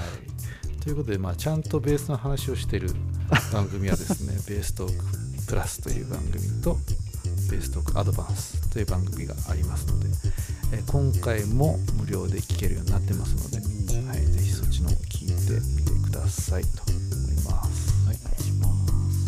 [0.78, 2.90] い、ということで、まあ、ちゃんとベースの話をしている
[3.52, 5.04] 番組はですね ベーストーク
[5.46, 6.78] プラスという番組と
[7.50, 10.08] ベーストークアドバンスという番組がありますので、
[10.72, 13.58] えー今回も無料で聴けるようになってますので、
[14.08, 17.94] はい、ぜひそっちの方聞いてみてくださいと思います。
[18.02, 18.66] お願いしま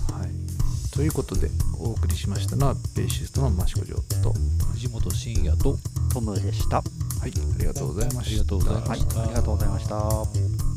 [0.07, 0.13] す。
[0.13, 4.33] はい、ということでお送りしましたのはベーシストの益子城と
[4.73, 5.79] 藤本慎也と
[6.13, 6.77] トムでした。
[6.77, 6.83] は
[7.27, 8.31] い、ありがとうございました。
[8.31, 10.68] ありがとうございまはいしたありがとうございました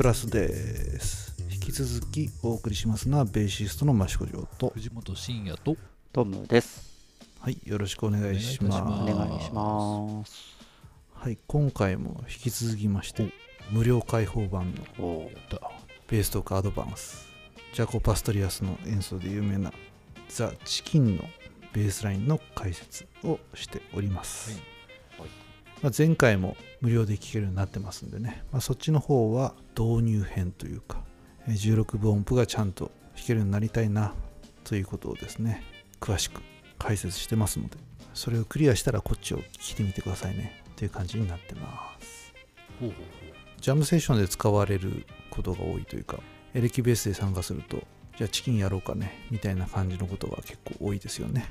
[0.00, 1.34] プラスです。
[1.52, 4.72] 引き続きお送りしますのはベーシストの益子城と。
[4.74, 5.76] 藤本慎也と。
[6.10, 6.90] トムです。
[7.38, 8.82] はいよろしくお願いします。
[8.82, 10.56] おお願いします。
[11.12, 13.30] はい今回も引き続きまして
[13.70, 15.28] 無料開放版の
[16.08, 17.28] ベーストークアドバンス。
[17.74, 19.70] ジャコ・パストリアスの演奏で有名な
[20.30, 21.24] ザ・チキンの
[21.74, 24.69] ベースラインの解説をしております、はい
[25.82, 31.02] まあ、前回も無料で聴けるようになってますんでね、まあ、そっちの方は導入編というか
[31.48, 34.14] えー16分音符がちゃんと弾けるようになりたいな
[34.64, 35.62] ということをですね
[36.00, 36.42] 詳しく
[36.78, 37.76] 解説してますので
[38.14, 40.62] それをクリアしたらこっちを聴いてみてくださいね。
[40.76, 42.32] という感じになってます。
[42.80, 43.60] ほうほう。
[43.60, 46.18] ジャムセッションで使われることが多いというか
[46.54, 47.82] エレキベースで参加すると
[48.16, 51.44] じゃあチキンやろうかねみたいな感じのことが結構多いですよね、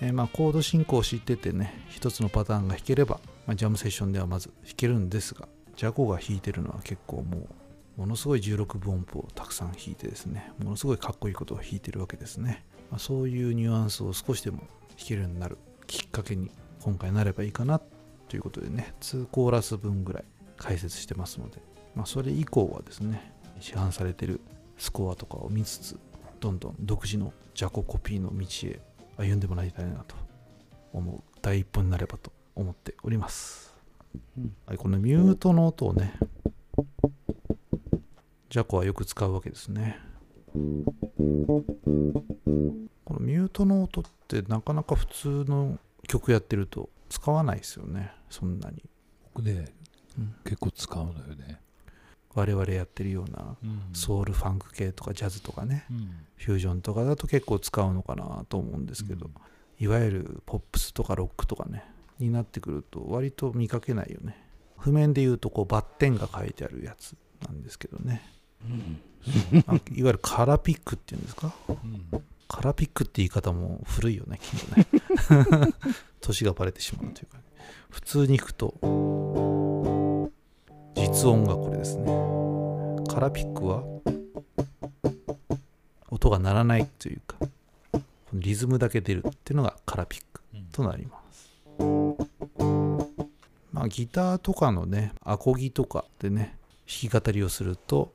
[0.00, 7.48] えーまあコード進行を知っててね一つのパターンが弾ければ、まあ、ジャムセッションではまず弾けるんですがジャコが弾いてるのは結構も
[7.96, 14.68] うものすごい16分音符をたくさん弾いてですねものすごいかっこいいことを弾いてるわけですね、まあ、そういうニュアンスを少しでも弾
[15.08, 15.58] けるようになる
[15.88, 16.50] きっかけに
[16.82, 17.80] 今回なればいいかな
[18.28, 20.24] ということでね2コーラス分ぐらい
[20.56, 21.60] 解説してますので、
[21.96, 24.40] まあ、それ以降はですね市販されてる
[24.76, 25.98] スコアとかを見つつ
[26.38, 28.80] どんどん独自のジャココピーの道へ
[29.18, 30.14] 歩んでもらいたいなと
[30.92, 33.74] 思う第一歩になればと思っております、
[34.36, 34.54] うん。
[34.66, 36.14] はい、このミュートの音をね
[38.48, 39.98] ジャコはよく使うわけですね。
[43.04, 48.82] このミュートの音ってなかなか普通の曲やってると使わないですよねそんなに。
[49.34, 49.66] 僕ね、
[50.16, 50.34] うん。
[50.44, 51.60] 結構使うのよね、
[52.38, 53.80] 我々やってるようなうん。
[53.92, 56.10] ソウルファンク系とかジャズとかねうん。
[56.36, 59.32] フュージョンとかだと結構使うのかなと思うんですけど、うん。
[59.80, 61.84] いわゆるポップスとかロックとかね
[62.18, 64.36] になってくると割と見かけないよね。
[64.76, 68.22] 譜面で言うとこうバッテンが書いてあるやつなんですけどね。
[69.66, 71.52] あいわゆるカラピックっていうんですか？
[71.68, 72.22] うん。
[72.48, 75.74] カラピックって言い方も古いよね きっとね。
[76.20, 77.44] 年がバレてしまうというか、ね、
[77.90, 78.74] 普通に弾くと
[80.98, 82.06] 実音がこれですね。
[83.08, 83.84] カラピックは
[86.10, 87.36] 音が鳴らないというか
[88.32, 91.48] リズムだけ出るっていうのがカラピックとなります。
[93.72, 96.56] まあギターとかのねアコギとかでね
[96.86, 98.12] 弾き語りをすると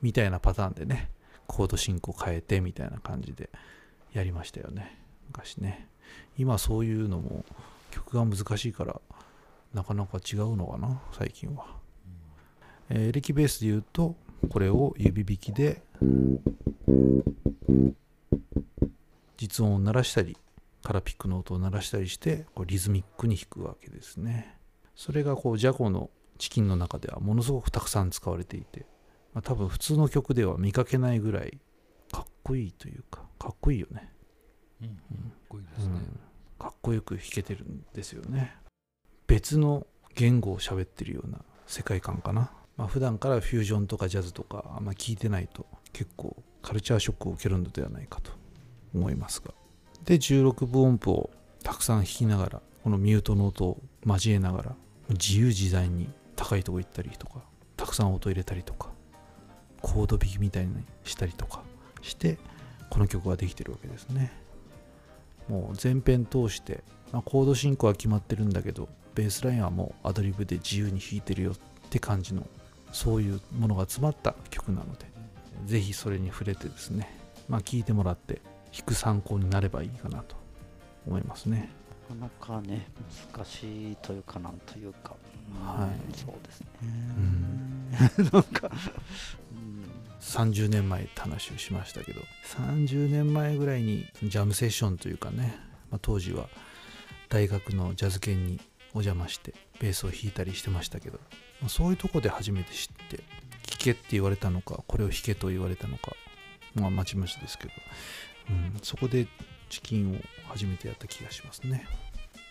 [0.00, 1.10] みたいなパターンでね
[1.48, 3.50] コード進行変えてみたいな感じで
[4.12, 5.00] やりましたよね。
[5.26, 5.88] 昔ね。
[6.38, 7.44] 今そういうのも
[7.96, 9.00] 曲が難しいから
[9.72, 11.64] なかなか違うのかな最近は、
[12.90, 14.14] えーエレキベースで言うと
[14.50, 15.82] これを指弾きで
[19.36, 20.36] 実音を鳴らしたり
[20.82, 24.56] カラピックの音を鳴らしたりしてこうリズミックに弾くわけですね。
[24.94, 28.86] それがこうジャコのチキンの中ではものすごくたくさん使われていて、
[29.34, 31.58] まあ、多分普通の曲では見かけないぐらい
[32.12, 34.12] かっこいいというかかっこいいよね、
[34.80, 34.96] うんかっ
[35.48, 36.15] こいいですね、うん
[36.86, 38.54] こよく弾けてるんですよね。
[39.26, 48.30] 別の言語を喋ってるような世界観かな、まあ普段からフュージョンとかジャズとかあんま聞いてないと結構カルチャーショックを受けるのではないかと
[48.94, 49.52] 思いますが。
[50.04, 51.30] で16分音符を
[51.64, 54.76] たくさん弾きながらこのミュートの音を交えながら
[55.08, 57.40] 自由自在に高いとこ行ったりとか
[57.76, 58.90] たくさん音入れたりとか
[59.82, 61.62] コード弾きみたいにしたりとか
[62.02, 62.38] して
[62.90, 64.32] この曲ができてるわけですね。
[65.48, 66.82] もう全編通して、
[67.12, 71.56] まあ、コード進行は決まってるんだけどベースラインはもうアドリブで自由に弾いてるよっ
[71.90, 72.46] て感じの
[72.92, 75.06] そういうものが詰まった曲なので
[75.66, 77.16] ぜひそれに触れてですね
[77.48, 78.40] まあ聴いてもらって
[78.72, 80.36] 弾く参考になればいいかなと
[81.06, 81.70] 思いますね。
[82.20, 82.88] なかなかね
[83.34, 85.14] 難しいというかなんというか、
[85.50, 85.90] うんはい。
[86.16, 87.90] そうですね、ん。
[88.32, 88.70] なんか、
[89.52, 89.65] うん
[90.26, 92.20] 30年前って話をしましたけど
[92.56, 95.56] 30年前ぐらいにジャムセッションというかね、
[95.90, 96.48] まあ、当時は
[97.28, 98.60] 大学のジャズ研に
[98.92, 101.18] お邪魔してベースを弾いたりしてましたけど、
[101.60, 103.18] まあそういうとこで初めて知って
[103.66, 106.12] 聴けって言われたのかこれを弾けと言われたのか
[106.74, 107.72] まあまちまちですけど、
[108.50, 109.26] うん、そこで
[109.68, 110.16] チキンを
[110.48, 111.86] 初めてやった気がしますね。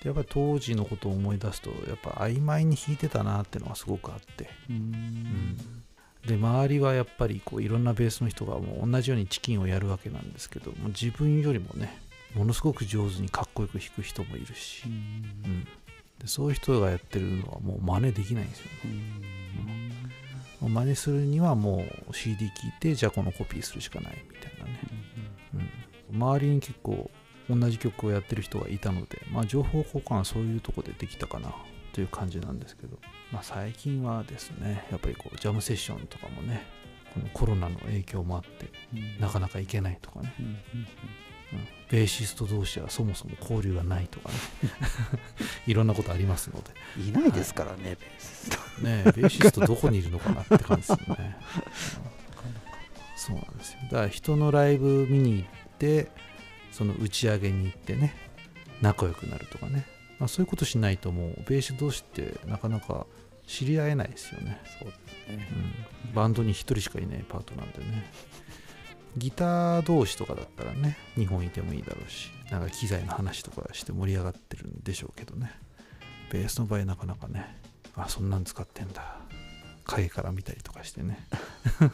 [0.01, 4.49] でやっぱり当時のことを思い出すとやっぱ曖昧に弾いてたなってのがすごくあって。
[4.69, 5.84] うん
[6.27, 12.01] で周りはやっぱりこういろんなベースの人がもう同じようにチキンをやるわけなんですけどもう自分よりもね
[12.33, 15.63] ものすごく上手にかっこよく弾く人もいるし、うん、
[16.19, 19.35] でそういう人がやってるのはもう真似できないんですよね。
[20.59, 24.79] もう真似するにはもう CD 聴いてじゃあこのコピーするしかないみたいなね、
[26.11, 27.09] うん、周りに結構
[27.49, 31.53] 同じ曲をやってる人がいたのでまあ情報交換はそういうとこでできたかな
[31.95, 32.97] という感じなんですけど、
[33.31, 36.61] まあ、最近はですねやっぱりこうジャムセッションとかもね
[37.13, 38.69] このコロナの影響もあって
[39.21, 40.57] なかなか行けないとかね、うんうんうん。
[41.89, 44.35] ベーシスト同士はそもそも交流がないとかね。
[45.67, 46.71] いろんなことありますので。
[46.97, 48.49] うんいないですからね、ベース
[48.81, 51.37] ねえベーシストどこにいるのかなって感じですよね。
[53.15, 53.79] そうなんですよ。
[53.83, 56.09] だから人のライブ見に行って、
[56.73, 58.13] その打ち上げに行ってね、
[58.81, 59.94] 仲良くなるとかね。
[60.19, 63.05] まあ、そういうことしないともう、ベース同士ってなかなか
[63.47, 64.61] 知り合えないですよね。
[64.79, 65.47] そうですね
[66.07, 68.11] うん、バンドに1人しかいないパートなんでね。
[69.17, 75.51] ギター同士とかだったらね、2本いてもいいだろうし、なんか機材の話とかして盛り上がってるんでしょうけどね。
[76.31, 77.61] ベースの場合なかなかね、
[77.95, 79.19] あ、そんなん使ってんだ。
[79.85, 81.25] 影から見たりとかしてね。
[81.81, 81.89] うん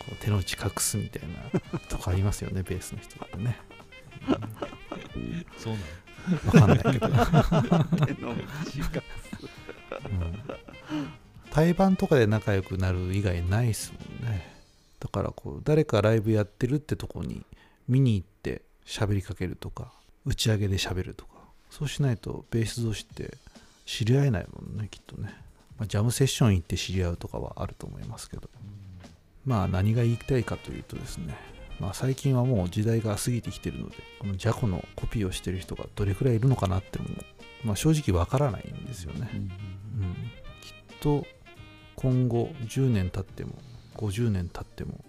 [0.00, 3.58] こう手の内隠すみたいなとかありますよね、ベースの人ってね。
[5.58, 5.86] そうなの
[6.46, 8.34] わかんないけど。
[11.50, 14.54] 対バンとかで仲良くなる以外ないっすもんね。
[15.00, 17.44] だからこう誰かライブやってるってとこに
[17.88, 19.92] 見に行って喋りかけるとか
[20.24, 21.40] 打ち上げで喋るとか。
[21.70, 23.38] そうしないとベース同士って
[23.86, 25.32] 知り合えないもんねきっとね、
[25.78, 28.48] まあ、ジャムセッション行って知り合うとかはあると思いますけど。
[29.46, 31.36] まあ何が言いたいかというとですね。
[31.80, 37.10] まあ最近はもう時代が過ぎてきてるのでこのジャコのコピーをしてる人がどれくらいいるのかなってのも、
[37.64, 39.50] まあ、正直わからないんですよね、うん、
[40.60, 41.26] きっと
[41.96, 43.52] 今後10年経っても
[43.96, 45.04] 50年経っても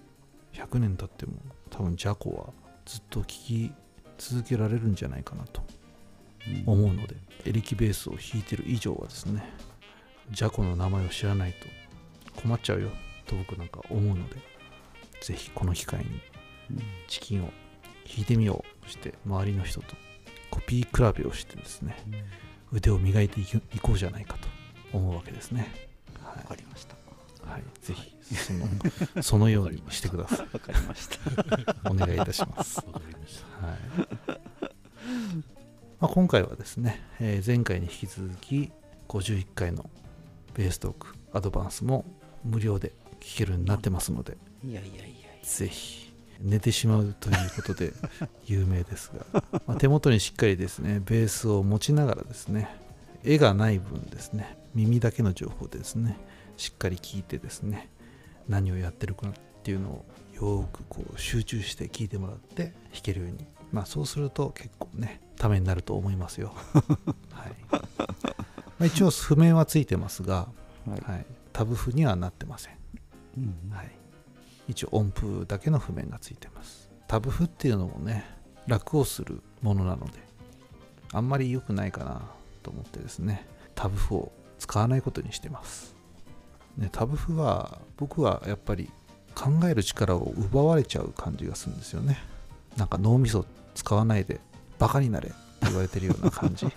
[0.54, 1.34] 100年経っても
[1.70, 2.54] 多分ジャコは
[2.86, 3.72] ずっと聴き
[4.18, 5.62] 続けられるんじゃないかなと
[6.66, 9.44] 思うのでエレキベースを弾いてる以上はですね
[10.32, 12.90] ジャコの名前を知らないと困っちゃうよ
[13.26, 14.36] と僕なんか思うので
[15.22, 16.22] ぜひこの機会に
[17.08, 17.52] チキンを
[18.06, 18.86] 弾いてみよう。
[18.86, 19.96] そして周りの人と
[20.50, 21.96] コピー比べをしてですね
[22.72, 23.46] 腕を磨いてい
[23.82, 25.72] こうじゃないかと思うわけですね。
[26.22, 26.96] はわかりました。
[27.48, 28.68] い、はい、ぜひその
[29.24, 30.40] そのようにしてください。
[30.54, 31.18] わかりました。
[31.90, 32.78] お願いいたします。
[32.86, 33.68] わかりました。
[33.68, 33.80] はい。
[36.00, 38.72] まあ、今回はですね、えー前回に引き続き
[39.08, 39.90] 51回の
[40.54, 42.06] ベーストークアドバンスも
[42.44, 46.11] 無料で聴けるようになってますので、いやいやいやいぜひ
[46.42, 47.94] 寝てしまうということで
[48.46, 52.70] 有名ですが、まあ手元にしっかりですねベースを持ちながらですね
[53.24, 56.18] 絵がない分ですね耳だけの情報でですね
[56.58, 57.90] しっかり聞いてですね
[58.48, 63.46] 何をやってるかっていうのをよーくこう集中して聞いてもらって弾けるように。
[63.72, 66.54] まあそうすると結構ねためになると思いますよ。
[67.32, 67.80] はい、ま
[68.80, 70.50] あ、一応譜面はついてますが、
[70.86, 71.02] はい。
[71.02, 72.78] はい、タブ譜にはなってません
[73.38, 73.72] うん。
[73.72, 73.92] はい、
[74.72, 76.90] 一応音符だけの譜面がついてます。
[77.08, 78.26] タブ譜っていうのもね
[78.68, 80.14] 楽をするものなので
[81.14, 82.22] あんまり良くないかな
[82.64, 85.94] と思ってですねタブ譜を使わないことにしてます、
[86.78, 88.90] ね、タブ譜は僕はやっぱり
[89.36, 92.18] 考える力を奪われちゃう感じがするんですよね。
[92.78, 94.40] なんか脳みそ使わないで
[94.80, 96.66] バカになれって言われてるような感じ。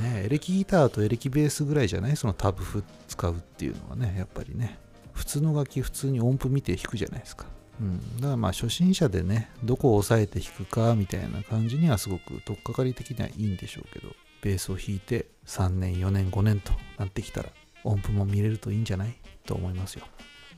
[0.00, 2.16] ねエレキギターとエレキベースぐらいじゃない？
[2.16, 4.78] そのタブ譜使うっていうのはねやっぱりね。
[5.16, 7.46] 普通の楽器普通に音符見て弾くじゃないですか。
[7.80, 17.50] うん、だからまあ初心者でねどこを押さえて弾くかみたいな感じにはすごく取っかかり的にはいいんでしょうけどベースを弾いて3年4年5年となってきたら
[17.84, 20.04] 音符も見れるといいんじゃないと思いますよ。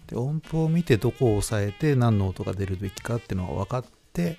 [0.07, 4.39] で音符を見てどこを押さえて何の音が出るべきかっていうのが分かって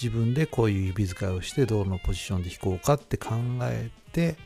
[0.00, 4.36] 自分でこういう指使いをしてどのポジションで弾こうかって考えて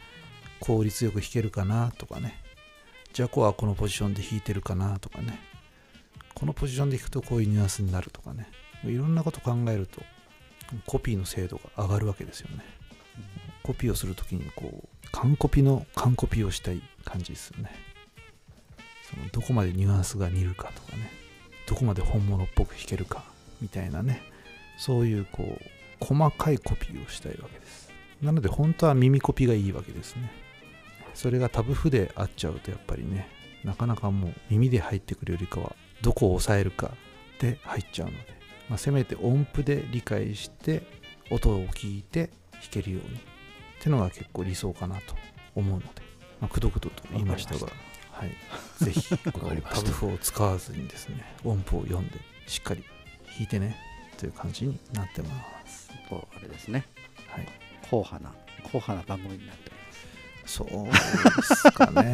[0.59, 2.44] 効率よく弾けるかなとかね。
[3.15, 5.39] ジャコはこのポジションで弾いてるかなとかね。
[6.35, 8.49] このポジションで弾くとこういうニュアンスになるとかね。
[8.85, 10.03] いろんなこと考えると
[10.85, 12.65] コピーの精度が上がるわけですよね。
[13.63, 17.71] コピーをするときにこう完コピの完コピをしたい感じですよね。
[19.09, 21.09] そのどこまでニュアンスが似るかとかね。
[21.69, 23.23] どこまで本物っぽく弾けるか
[23.63, 24.23] みたいなね。
[24.77, 27.93] そういうこう細かいコピーをしたいわけです。
[28.21, 30.33] なので本当は耳コピがいいわけですね。
[31.15, 33.29] それがタブ譜で合っちゃうとやっぱりね
[33.65, 36.93] なかなかもう耳で入ってくるよりかはどこを押さえるか
[37.41, 38.19] で入っちゃうので、
[38.69, 40.83] まあ、せめて音符で理解して
[41.31, 43.21] 音を聞いて弾けるようにっ
[43.81, 45.15] てのが結構理想かなと
[45.55, 45.87] 思うので、
[46.41, 47.69] まあ、くどくどと言いましたが
[48.15, 52.85] はい、ぜひ このタブ譜を使わずにですね音符を読んでしっかり
[53.27, 53.77] 弾いてね
[54.17, 55.31] という感じになってま
[55.67, 55.91] す。
[56.09, 56.87] とあれですね。
[57.27, 57.49] はい。
[57.83, 58.31] 硬派な
[58.63, 59.71] 硬派な番組になって
[60.47, 60.93] そうで
[61.43, 62.13] すかね。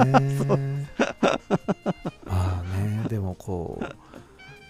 [2.24, 3.86] まあね、でもこう、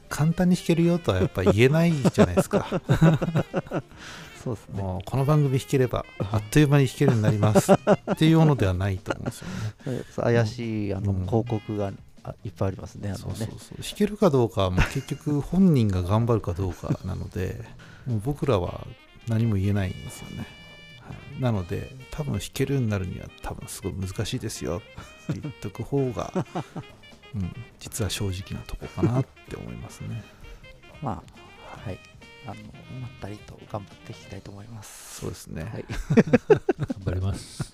[0.08, 2.66] 簡単に弾けるよとはやっぱ言えないじゃないですか。
[4.42, 4.82] そうですね。
[4.82, 7.76] もうこの番組弾ければあっという間に弾けるようになりますっ
[8.16, 9.48] ていうのではないと思うんですよ
[9.92, 10.02] ね。
[10.16, 11.26] 怪しいあのうん。
[11.26, 11.92] 広告が
[12.24, 13.10] あいっぱいありますね。
[13.10, 13.82] あそうそうそう。
[13.82, 17.62] 弾けるかどうかはもう結局本人が頑張るかどうかなので
[18.06, 18.86] もう僕らは
[19.28, 20.46] 何も言えないんですよね、はい、
[21.38, 24.82] なので多分弾けるようになるには多分すごい難しいですよ。
[25.32, 26.32] って言っとく方が、
[27.34, 30.22] うん、実は正直なとこかなって思いますね。
[31.02, 31.22] ま
[31.74, 31.98] あはい。
[32.46, 32.54] あの
[33.00, 35.20] まったりと頑張っていきたいと思います。
[35.20, 35.84] そうですね、はい。
[36.48, 36.60] 頑
[37.04, 37.72] 張ります。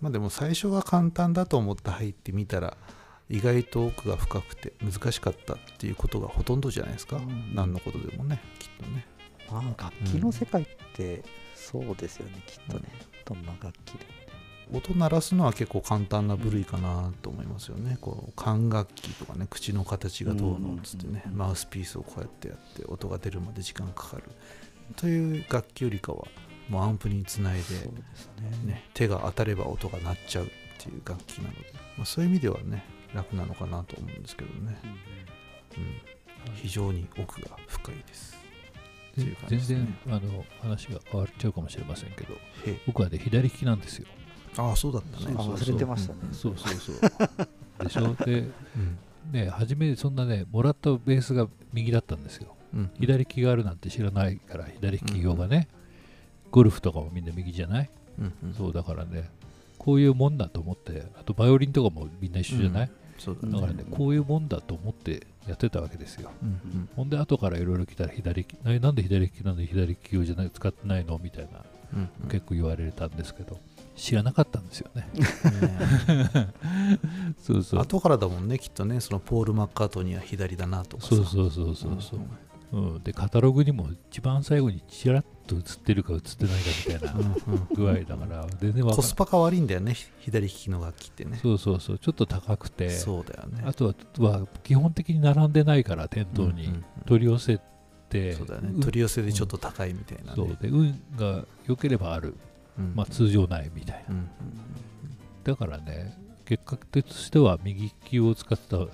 [0.00, 2.76] まあでも最初は簡単だと思って入ってみたら
[3.30, 7.54] 意外と奥が深くて難しかったっていうことがほとんどじゃないですか、うん。
[7.54, 9.06] 何のことでもねきっとね
[9.60, 11.22] まあ楽器の世界って
[11.54, 12.88] そうですよね、きっとね
[13.24, 14.06] どんな楽器で
[14.74, 24.24] 音鳴らすのは結構簡単な部類かなと思いますよね、こう管楽器とかね口の形がどうのっつってね、うんマウスピースをこうやってやって音が出るまで時間かかる。
[24.96, 26.26] という楽器よりかは
[26.68, 27.92] もうアンプにつないで、ね。
[28.64, 30.48] ね、手が当たれば音が鳴っちゃうっ
[30.78, 31.58] ていう楽器なので、
[31.96, 32.84] まあ、そういう意味ではね
[33.14, 34.78] 楽なのかなと思うんですけどね、
[36.46, 38.31] うん、非常に奥が深いです
[39.12, 39.98] っていう感じ全ですね。
[40.06, 42.34] 然あの話が変わっちゃうかもしれませんけど
[42.66, 44.06] へ僕はね左利きなんですよ。
[44.56, 45.34] ああそうだったね。
[45.38, 46.20] あ忘れてましたね。
[46.32, 46.96] そうそうそう。
[47.84, 48.14] でしょ？
[48.24, 48.98] でうん。
[49.32, 52.54] ね初めそんなねもらったベースが右だったんですよ。
[52.74, 52.90] うん。
[52.98, 55.68] 左利きがあるなんて知らないから左利き用がね、
[56.50, 58.54] ゴルフとかもみんな右じゃない、うんうん。
[58.54, 59.30] そうだからね
[59.78, 62.90] こういうもんだと思ってあとバイオリンとかもみんな一緒じゃない、
[63.22, 66.30] そうだだからねこういうもんだと思ってやってたわけですよ。
[66.42, 66.88] うんうん。
[66.96, 71.20] ほんで後からいろいろ来たら左利なんで左利きなんで左利き用じゃない使ってないの？
[71.22, 71.50] みたいな
[71.94, 72.28] うんうん。
[72.28, 73.58] 結構言われたんですけど
[73.94, 75.08] 知らなかったんですよね。
[75.14, 76.48] ね
[77.38, 77.80] そうそう。
[77.80, 79.00] 後からだもんねきっとね。
[79.00, 81.08] そのポール・マッカートニーは左だなとかさ。
[81.10, 82.16] そうそうそうそうそ
[82.72, 91.38] う、うん、でカタログにも一番最後にちらっと映ってるか映ってないかみたいなうんうん具合だから全然コスパが悪いんだよね左利きの楽器ってね。
[91.42, 92.90] そうそうそうちょっと高くて。
[92.90, 93.62] そうだよね。
[93.66, 96.48] あとはは基本的に並んでないから店頭に。
[96.48, 96.84] うんうんうん。
[97.06, 97.60] 取り寄せ
[98.08, 98.70] て、そうだよね。
[98.74, 98.80] うん。
[98.80, 100.56] 取り寄せでちょっと高いみたいなねそう。
[100.60, 102.36] で運が良ければある、
[102.78, 102.92] うん。
[102.94, 104.14] まあ、通常ないみたいな。
[104.14, 104.28] うん。
[105.44, 108.86] だからね結果としては右利きを使ってた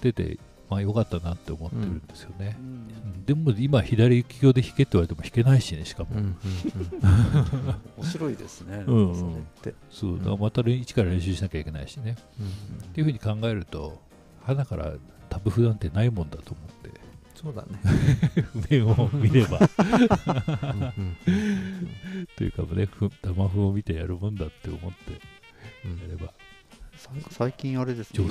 [0.00, 3.24] 出てまあ良かったなって思ってるんですよね、うん。
[3.24, 6.10] でも今左利き用で弾けって言われても弾けないしねしかも、
[7.98, 9.16] 面白いですね、うんうん。
[9.16, 9.74] それって。
[9.90, 10.24] そうだ。
[10.24, 12.16] からまた一から練習しなきゃいけないしね。
[12.40, 14.00] うんっていうふうに考えると
[14.42, 14.94] 花から
[15.28, 17.00] タブ譜なんてないもんだと思って。
[17.34, 17.78] そうだね。
[18.54, 19.58] 譜面を見れば。
[22.36, 25.20] というかねふ玉譜を見てやるもんだって思って
[25.84, 26.26] うんやれば。
[26.28, 26.32] さ
[27.30, 28.24] 最近あれですね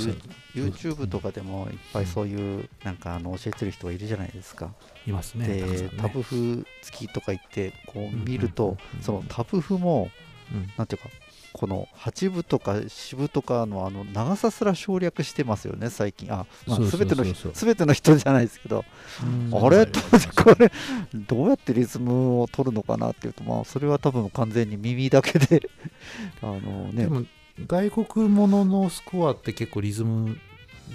[0.53, 4.73] YouTube とかでもいっぱいそういうなんかあの教えてる人がいるじゃないですか、
[5.07, 10.09] いますねでタブ譜付きとか言ってこう見るうんとそのタブ譜も
[10.51, 10.69] うん。
[10.77, 11.09] なんていうか
[11.53, 16.31] この8部とか支部とかのあの長さすら省略してますよね最近。
[16.33, 18.83] あ、まあ、全ての全ての人じゃないですけど。
[19.23, 19.65] うん。
[19.65, 19.85] あれ？
[19.85, 20.69] これ
[21.13, 25.69] どうやってリズムを取るのかなっていうとまあそれは多分完全に耳だけで
[26.43, 27.03] あのね。
[27.03, 27.23] でも
[27.67, 30.37] 外国もののスコアって結構リズム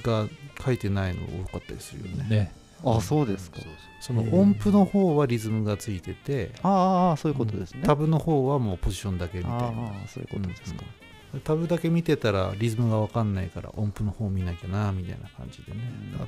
[0.03, 0.29] が
[0.65, 2.29] 書いてないの多かったりするよね。
[2.29, 2.53] ね。
[2.85, 3.59] あそうですか。
[4.01, 9.71] その音符の方はリズムがついててああそういうことですね、タブの方はもうポジションだけみたいなあ
[10.05, 10.85] あそういうことですか、
[11.39, 15.79] タブだけ見てたらリズムが分かんないから音符の方見なきゃなみたいな感じでね、
[16.13, 16.19] うん。
[16.19, 16.27] だ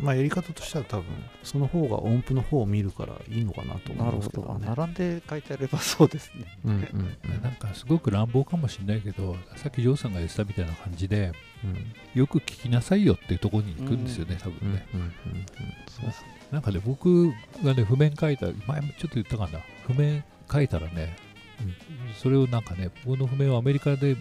[0.00, 1.04] まあやり方としては多分
[1.44, 4.58] その方が音符の方を見るからいいのかなと思ないるほど、ますけど。
[4.58, 6.46] ね並んで書いてあればそうですね。
[6.64, 11.32] うんうんなんかすごく乱暴かもしれないけどさっきジョーさんが言ってたみたいな感じで
[11.64, 11.94] うん。
[12.18, 15.04] よく聞きなさいよっていうところに行くんですよね、多うん分ね、うんう。
[15.04, 15.08] ん
[16.50, 17.30] なんかね僕
[17.62, 19.60] がね譜面書いた前もちょっと言ったかな。
[19.86, 21.16] 譜面書いたらね、
[22.16, 24.16] それをなんかね僕の譜面をアメリカで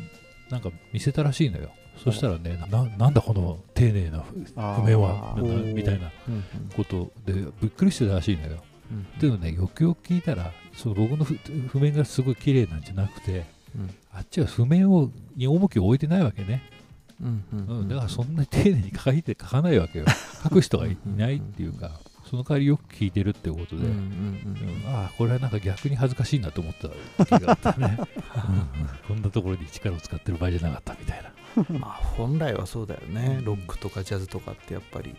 [0.50, 1.70] なんか見せたらしいのよ。
[2.04, 5.36] そしたらねななんだこの丁寧な譜譜面は
[5.74, 6.44] みたいなうん
[6.76, 8.64] ことでびっくりしてたらしいのよ。
[8.92, 11.36] うんでもねよくよく聞いたらその僕の譜
[11.68, 13.90] 譜面がすごい綺麗なんじゃなくてうん。
[14.12, 16.64] あっちは譜面をに重きを置いてないわけね、
[17.22, 20.06] うん、だからそんなに丁寧に書いて書かないわけよ。
[20.44, 22.00] 書く人がいないっていうか
[22.30, 26.74] その代わりよく聞いてるってことで、うんうんうんああこれはなんか逆に恥ずかしいなと思っ
[27.18, 27.98] た時があったね、
[29.10, 29.16] うん。
[29.16, 31.32] こんなところに力を使ってる場合じゃなかったみたいな。
[31.70, 33.42] うんまあ本来はそうだよね。
[33.44, 35.16] ロックとかジャズとかってやっぱり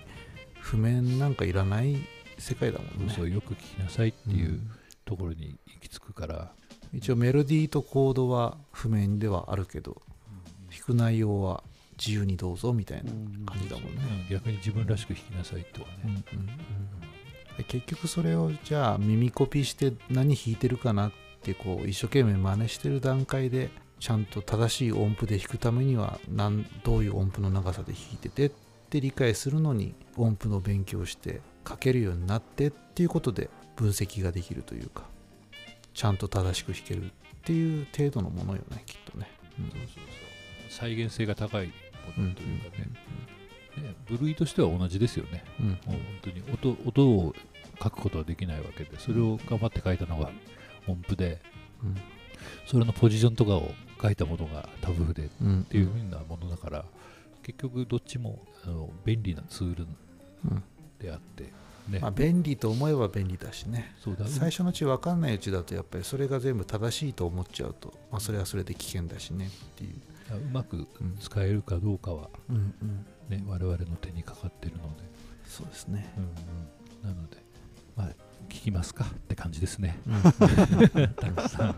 [0.61, 1.97] 譜面なんかいらない
[2.39, 3.13] 世界だもんね。
[3.13, 4.71] そうよく聞きなさいっていううん
[5.05, 6.53] ところに行き着くから、
[6.93, 10.01] 一応メロディーとコードは譜面ではあるけど
[10.71, 11.65] 弾く内容は
[12.01, 14.01] 自由にどうぞみたいなうん感じだもんね。
[14.23, 14.29] うん。
[14.29, 16.21] 逆に自分らしく弾きなさいとかね、うんうんうん
[17.57, 28.53] で結局それをじゃあ耳コピーして何弾いてるかなってこう一生懸命真似してる段階でちゃんと正しい音符で弾くためにはなんどういう音符の長さで弾いててっ
[28.89, 35.05] て理解するのに音符の勉強をして書けるようになってっていうことで分析ができるというか
[35.93, 37.11] ちゃんと正しく弾けるっ
[37.45, 39.31] ていう程度のものよねきっとね。
[39.59, 40.05] うんそうそうそう。
[40.71, 41.73] 再現性が高い
[42.07, 45.45] もうんのというかね,、ね部類としては同じですよね。
[45.61, 45.69] うん。
[45.69, 46.43] もう本当に。
[46.53, 47.35] 音音を
[47.83, 50.31] 書くことはできないわけでそれを頑張って書いたのが
[50.87, 51.41] 音符で
[51.83, 51.97] うん。
[52.67, 55.65] それのポジションとかを書いたものがタブ譜でっうん。
[55.65, 56.85] ていうふうなものだから
[57.43, 59.87] 結局どっちもあの便利なツール
[60.45, 60.63] うん。
[60.99, 61.53] であって
[61.89, 63.95] ね、まあ、便利と思えば便利だしね。
[64.03, 69.95] そうだ最初のうち分かんないうちだとやっぱりそれが全部正しいと思っちゃうと、まあ、それはそれで危険だしねっていう、
[70.37, 75.03] うまくうん使えるかどうかは、うんうん、ね、我々の手にかかってるので、
[75.47, 77.37] そうですね、うんうん、なので
[77.97, 78.09] まあ
[78.51, 79.99] 聞きますかって感じですね。
[80.07, 80.23] うん。
[81.15, 81.77] たくさん。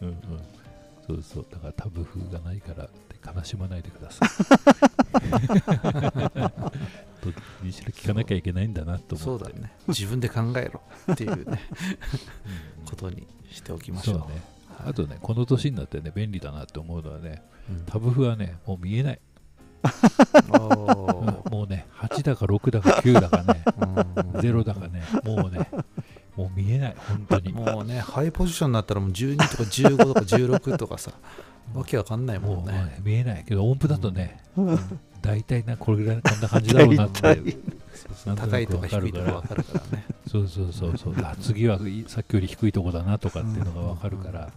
[0.00, 0.18] うんうん。
[1.06, 1.46] そうそう。
[1.50, 4.28] だからタブ譜がないからって悲しまないでください。
[7.22, 9.24] どっちにしろ聞かなきゃいけないんだなと思って。
[9.24, 9.72] そうだね。
[9.88, 10.80] 自分で考えろ
[11.12, 11.42] っていうね。
[11.46, 11.58] うんうん。
[12.86, 14.53] ことにしておきましょうね
[14.86, 17.84] あとねこの年になってね便利だなって思うのはねうん。
[17.86, 19.20] タブ譜はねもう見えない、
[20.48, 24.40] もうね8だか6だか9だかねうん。
[24.40, 25.68] 0だかねもうね
[26.36, 27.52] もう見えない本当に。
[27.52, 31.12] もうねハイポジションになったらもう12とか15とか16とかさ
[31.74, 32.72] わけわかんないもんね。
[32.72, 33.44] ね見えない。
[33.46, 34.42] けど音符だとね
[35.22, 37.56] 大体なこれぐらいこんな感じだろうなって
[38.36, 40.04] 高いとか低いとかわかるからね。
[40.26, 41.14] そうそうそうそう。
[41.22, 44.50] あ次はいさっきより低いとこだなとかっていうのがわかるから。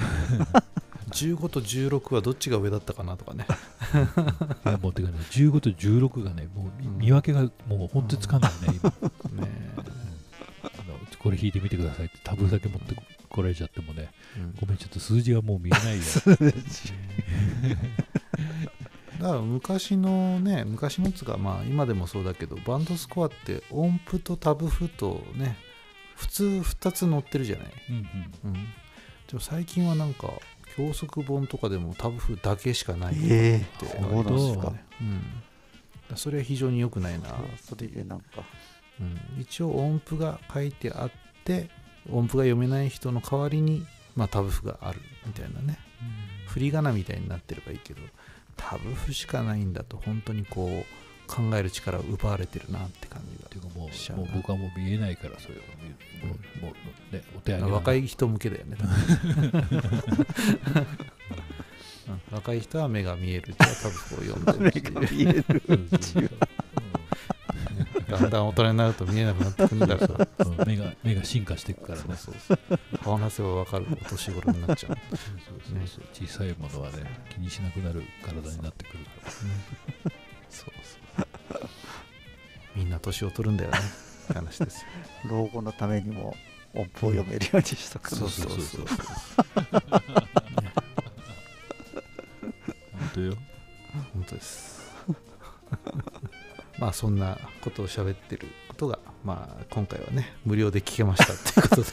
[1.10, 3.46] 15と16はどっちが上だったかなとかね。
[4.64, 6.98] いやもうてかね15と16がねもううん。
[6.98, 8.90] 見分けがもう本当につかんないね今。
[9.44, 9.48] ね
[10.62, 10.70] あの
[11.18, 12.94] これ弾いてみてくださいってタブだけ持って
[13.28, 14.54] こられちゃってもねうん。
[14.60, 16.02] ごめんちょっと数字がもう見えないよ
[19.20, 25.56] だから昔のね昔のっつうかまあ今でもそうだけどバンドスコアって音符とタブ譜とね
[26.16, 28.04] 普通2つ載ってるじゃない、うんうん。
[28.44, 30.32] うん、でも最近はなんか
[30.76, 33.14] 教則本とかでもタブ譜だけしかない。
[33.14, 34.68] ってええてそうなんですか。
[34.68, 34.74] うん、だか
[36.10, 37.28] らそれは非常に良くないな、
[37.62, 38.44] それでなんか。
[39.00, 41.10] うん、一応音符が書いてあっ
[41.44, 41.70] て
[42.10, 45.78] 音符が読めない人の代わりに、まあ、タブ譜があるみたいなね。
[46.48, 48.00] 振り仮名みたいになってればいいけど
[48.60, 50.84] タブ譜しかないんだと本当にこう
[51.26, 55.60] 考える力を奪われてるなって感じっていうかもうもう僕はもう見えないからそれは
[56.26, 56.72] もう,、も
[57.12, 59.60] うねお手上がげ若い人向けだよね多分。
[62.08, 65.26] う ん若い人は目が見えるじゃあタブ譜を読んで るっていう。
[65.26, 65.62] 見える
[68.10, 72.04] だんだん大人になると見えなくなってくるんだから目が目が進化していくからね。
[72.16, 75.28] そうそうそう顔なせば分かるお年頃になっちゃう、そうそう
[75.68, 76.04] そうそう。
[76.26, 79.30] 小さいものはね気にしなくなる体になってくるから。
[80.50, 81.68] そうそう。
[82.74, 83.78] みんな年を取るんだよね。
[83.78, 84.88] って話ですよ。
[85.30, 86.34] 老後のためにも
[86.74, 88.10] 音符を読めるようにしとく。
[88.12, 88.86] のそうそうそう。
[92.92, 93.36] 本当よ。
[94.14, 94.69] 本当です
[96.80, 101.90] まあそんなことを喋ってることがまあ今回はね無料で聞けましたっていうことで。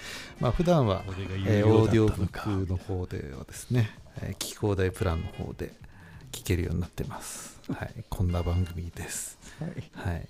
[0.40, 1.04] まあ普段は
[1.46, 3.90] えーオーディオブックの方ではですね、
[4.20, 5.72] えー聞き放題プランの方で
[6.32, 7.60] 聞けるようになってます。
[7.72, 9.38] はい、こんな番組です。
[9.60, 9.66] は
[10.08, 10.12] い。
[10.12, 10.26] はい、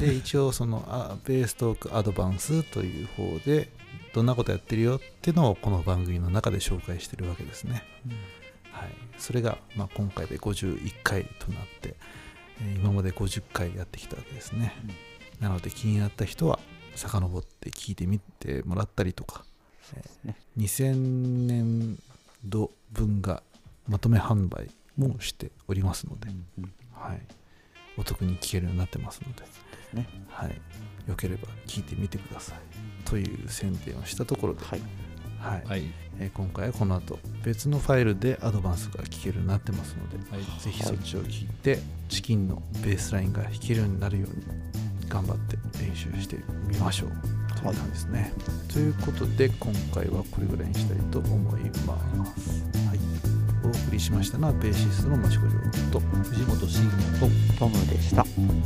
[0.00, 3.70] で、一応、そのあベーストークアドバンスという方で、
[4.12, 7.84] どんなことやってるよっていうのをこの番組の中で紹介してるわけですね。
[8.70, 12.23] はい、それが、まあ、今回で51回となって、えー
[12.60, 14.74] 今まで50回やってきたわけですね。
[15.40, 16.58] なので気になった人は
[16.94, 19.44] 遡って聞いてみてもらったりとか、
[20.24, 20.36] ね。
[20.58, 21.98] 2000年
[22.44, 23.42] 度分が
[23.88, 27.20] まとめ販売もしておりますので、うんはい、
[27.96, 29.42] お得に聞けるようになってますので、
[29.92, 30.08] ね。
[30.28, 30.60] はい、
[31.08, 32.58] よければ聞いてみてください。
[33.04, 34.80] という宣伝をしたところで、はい
[35.44, 35.84] はいはい
[36.18, 41.78] えー今回はこの後別のファイルでアドバンスが聞けるようになってますのではいぜひそっちを聞いて
[42.08, 44.42] チキンのベースラインが弾けるようになるように
[45.08, 47.10] 頑張って練習してみましょう
[47.62, 48.32] という感じですね。
[48.72, 51.98] ということで今回はこれぐらいにしたいと思いま
[52.36, 52.64] す。
[52.88, 52.98] はい、
[53.64, 55.52] お送りしましたのはベーシストの町子亮
[55.92, 56.90] と、はい、藤本慎
[57.20, 57.28] 吾
[57.58, 58.22] トムでした。
[58.22, 58.64] はいま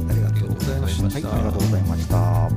[0.00, 0.14] した。
[0.14, 2.50] ありがとうございましたい、ありがとうございました。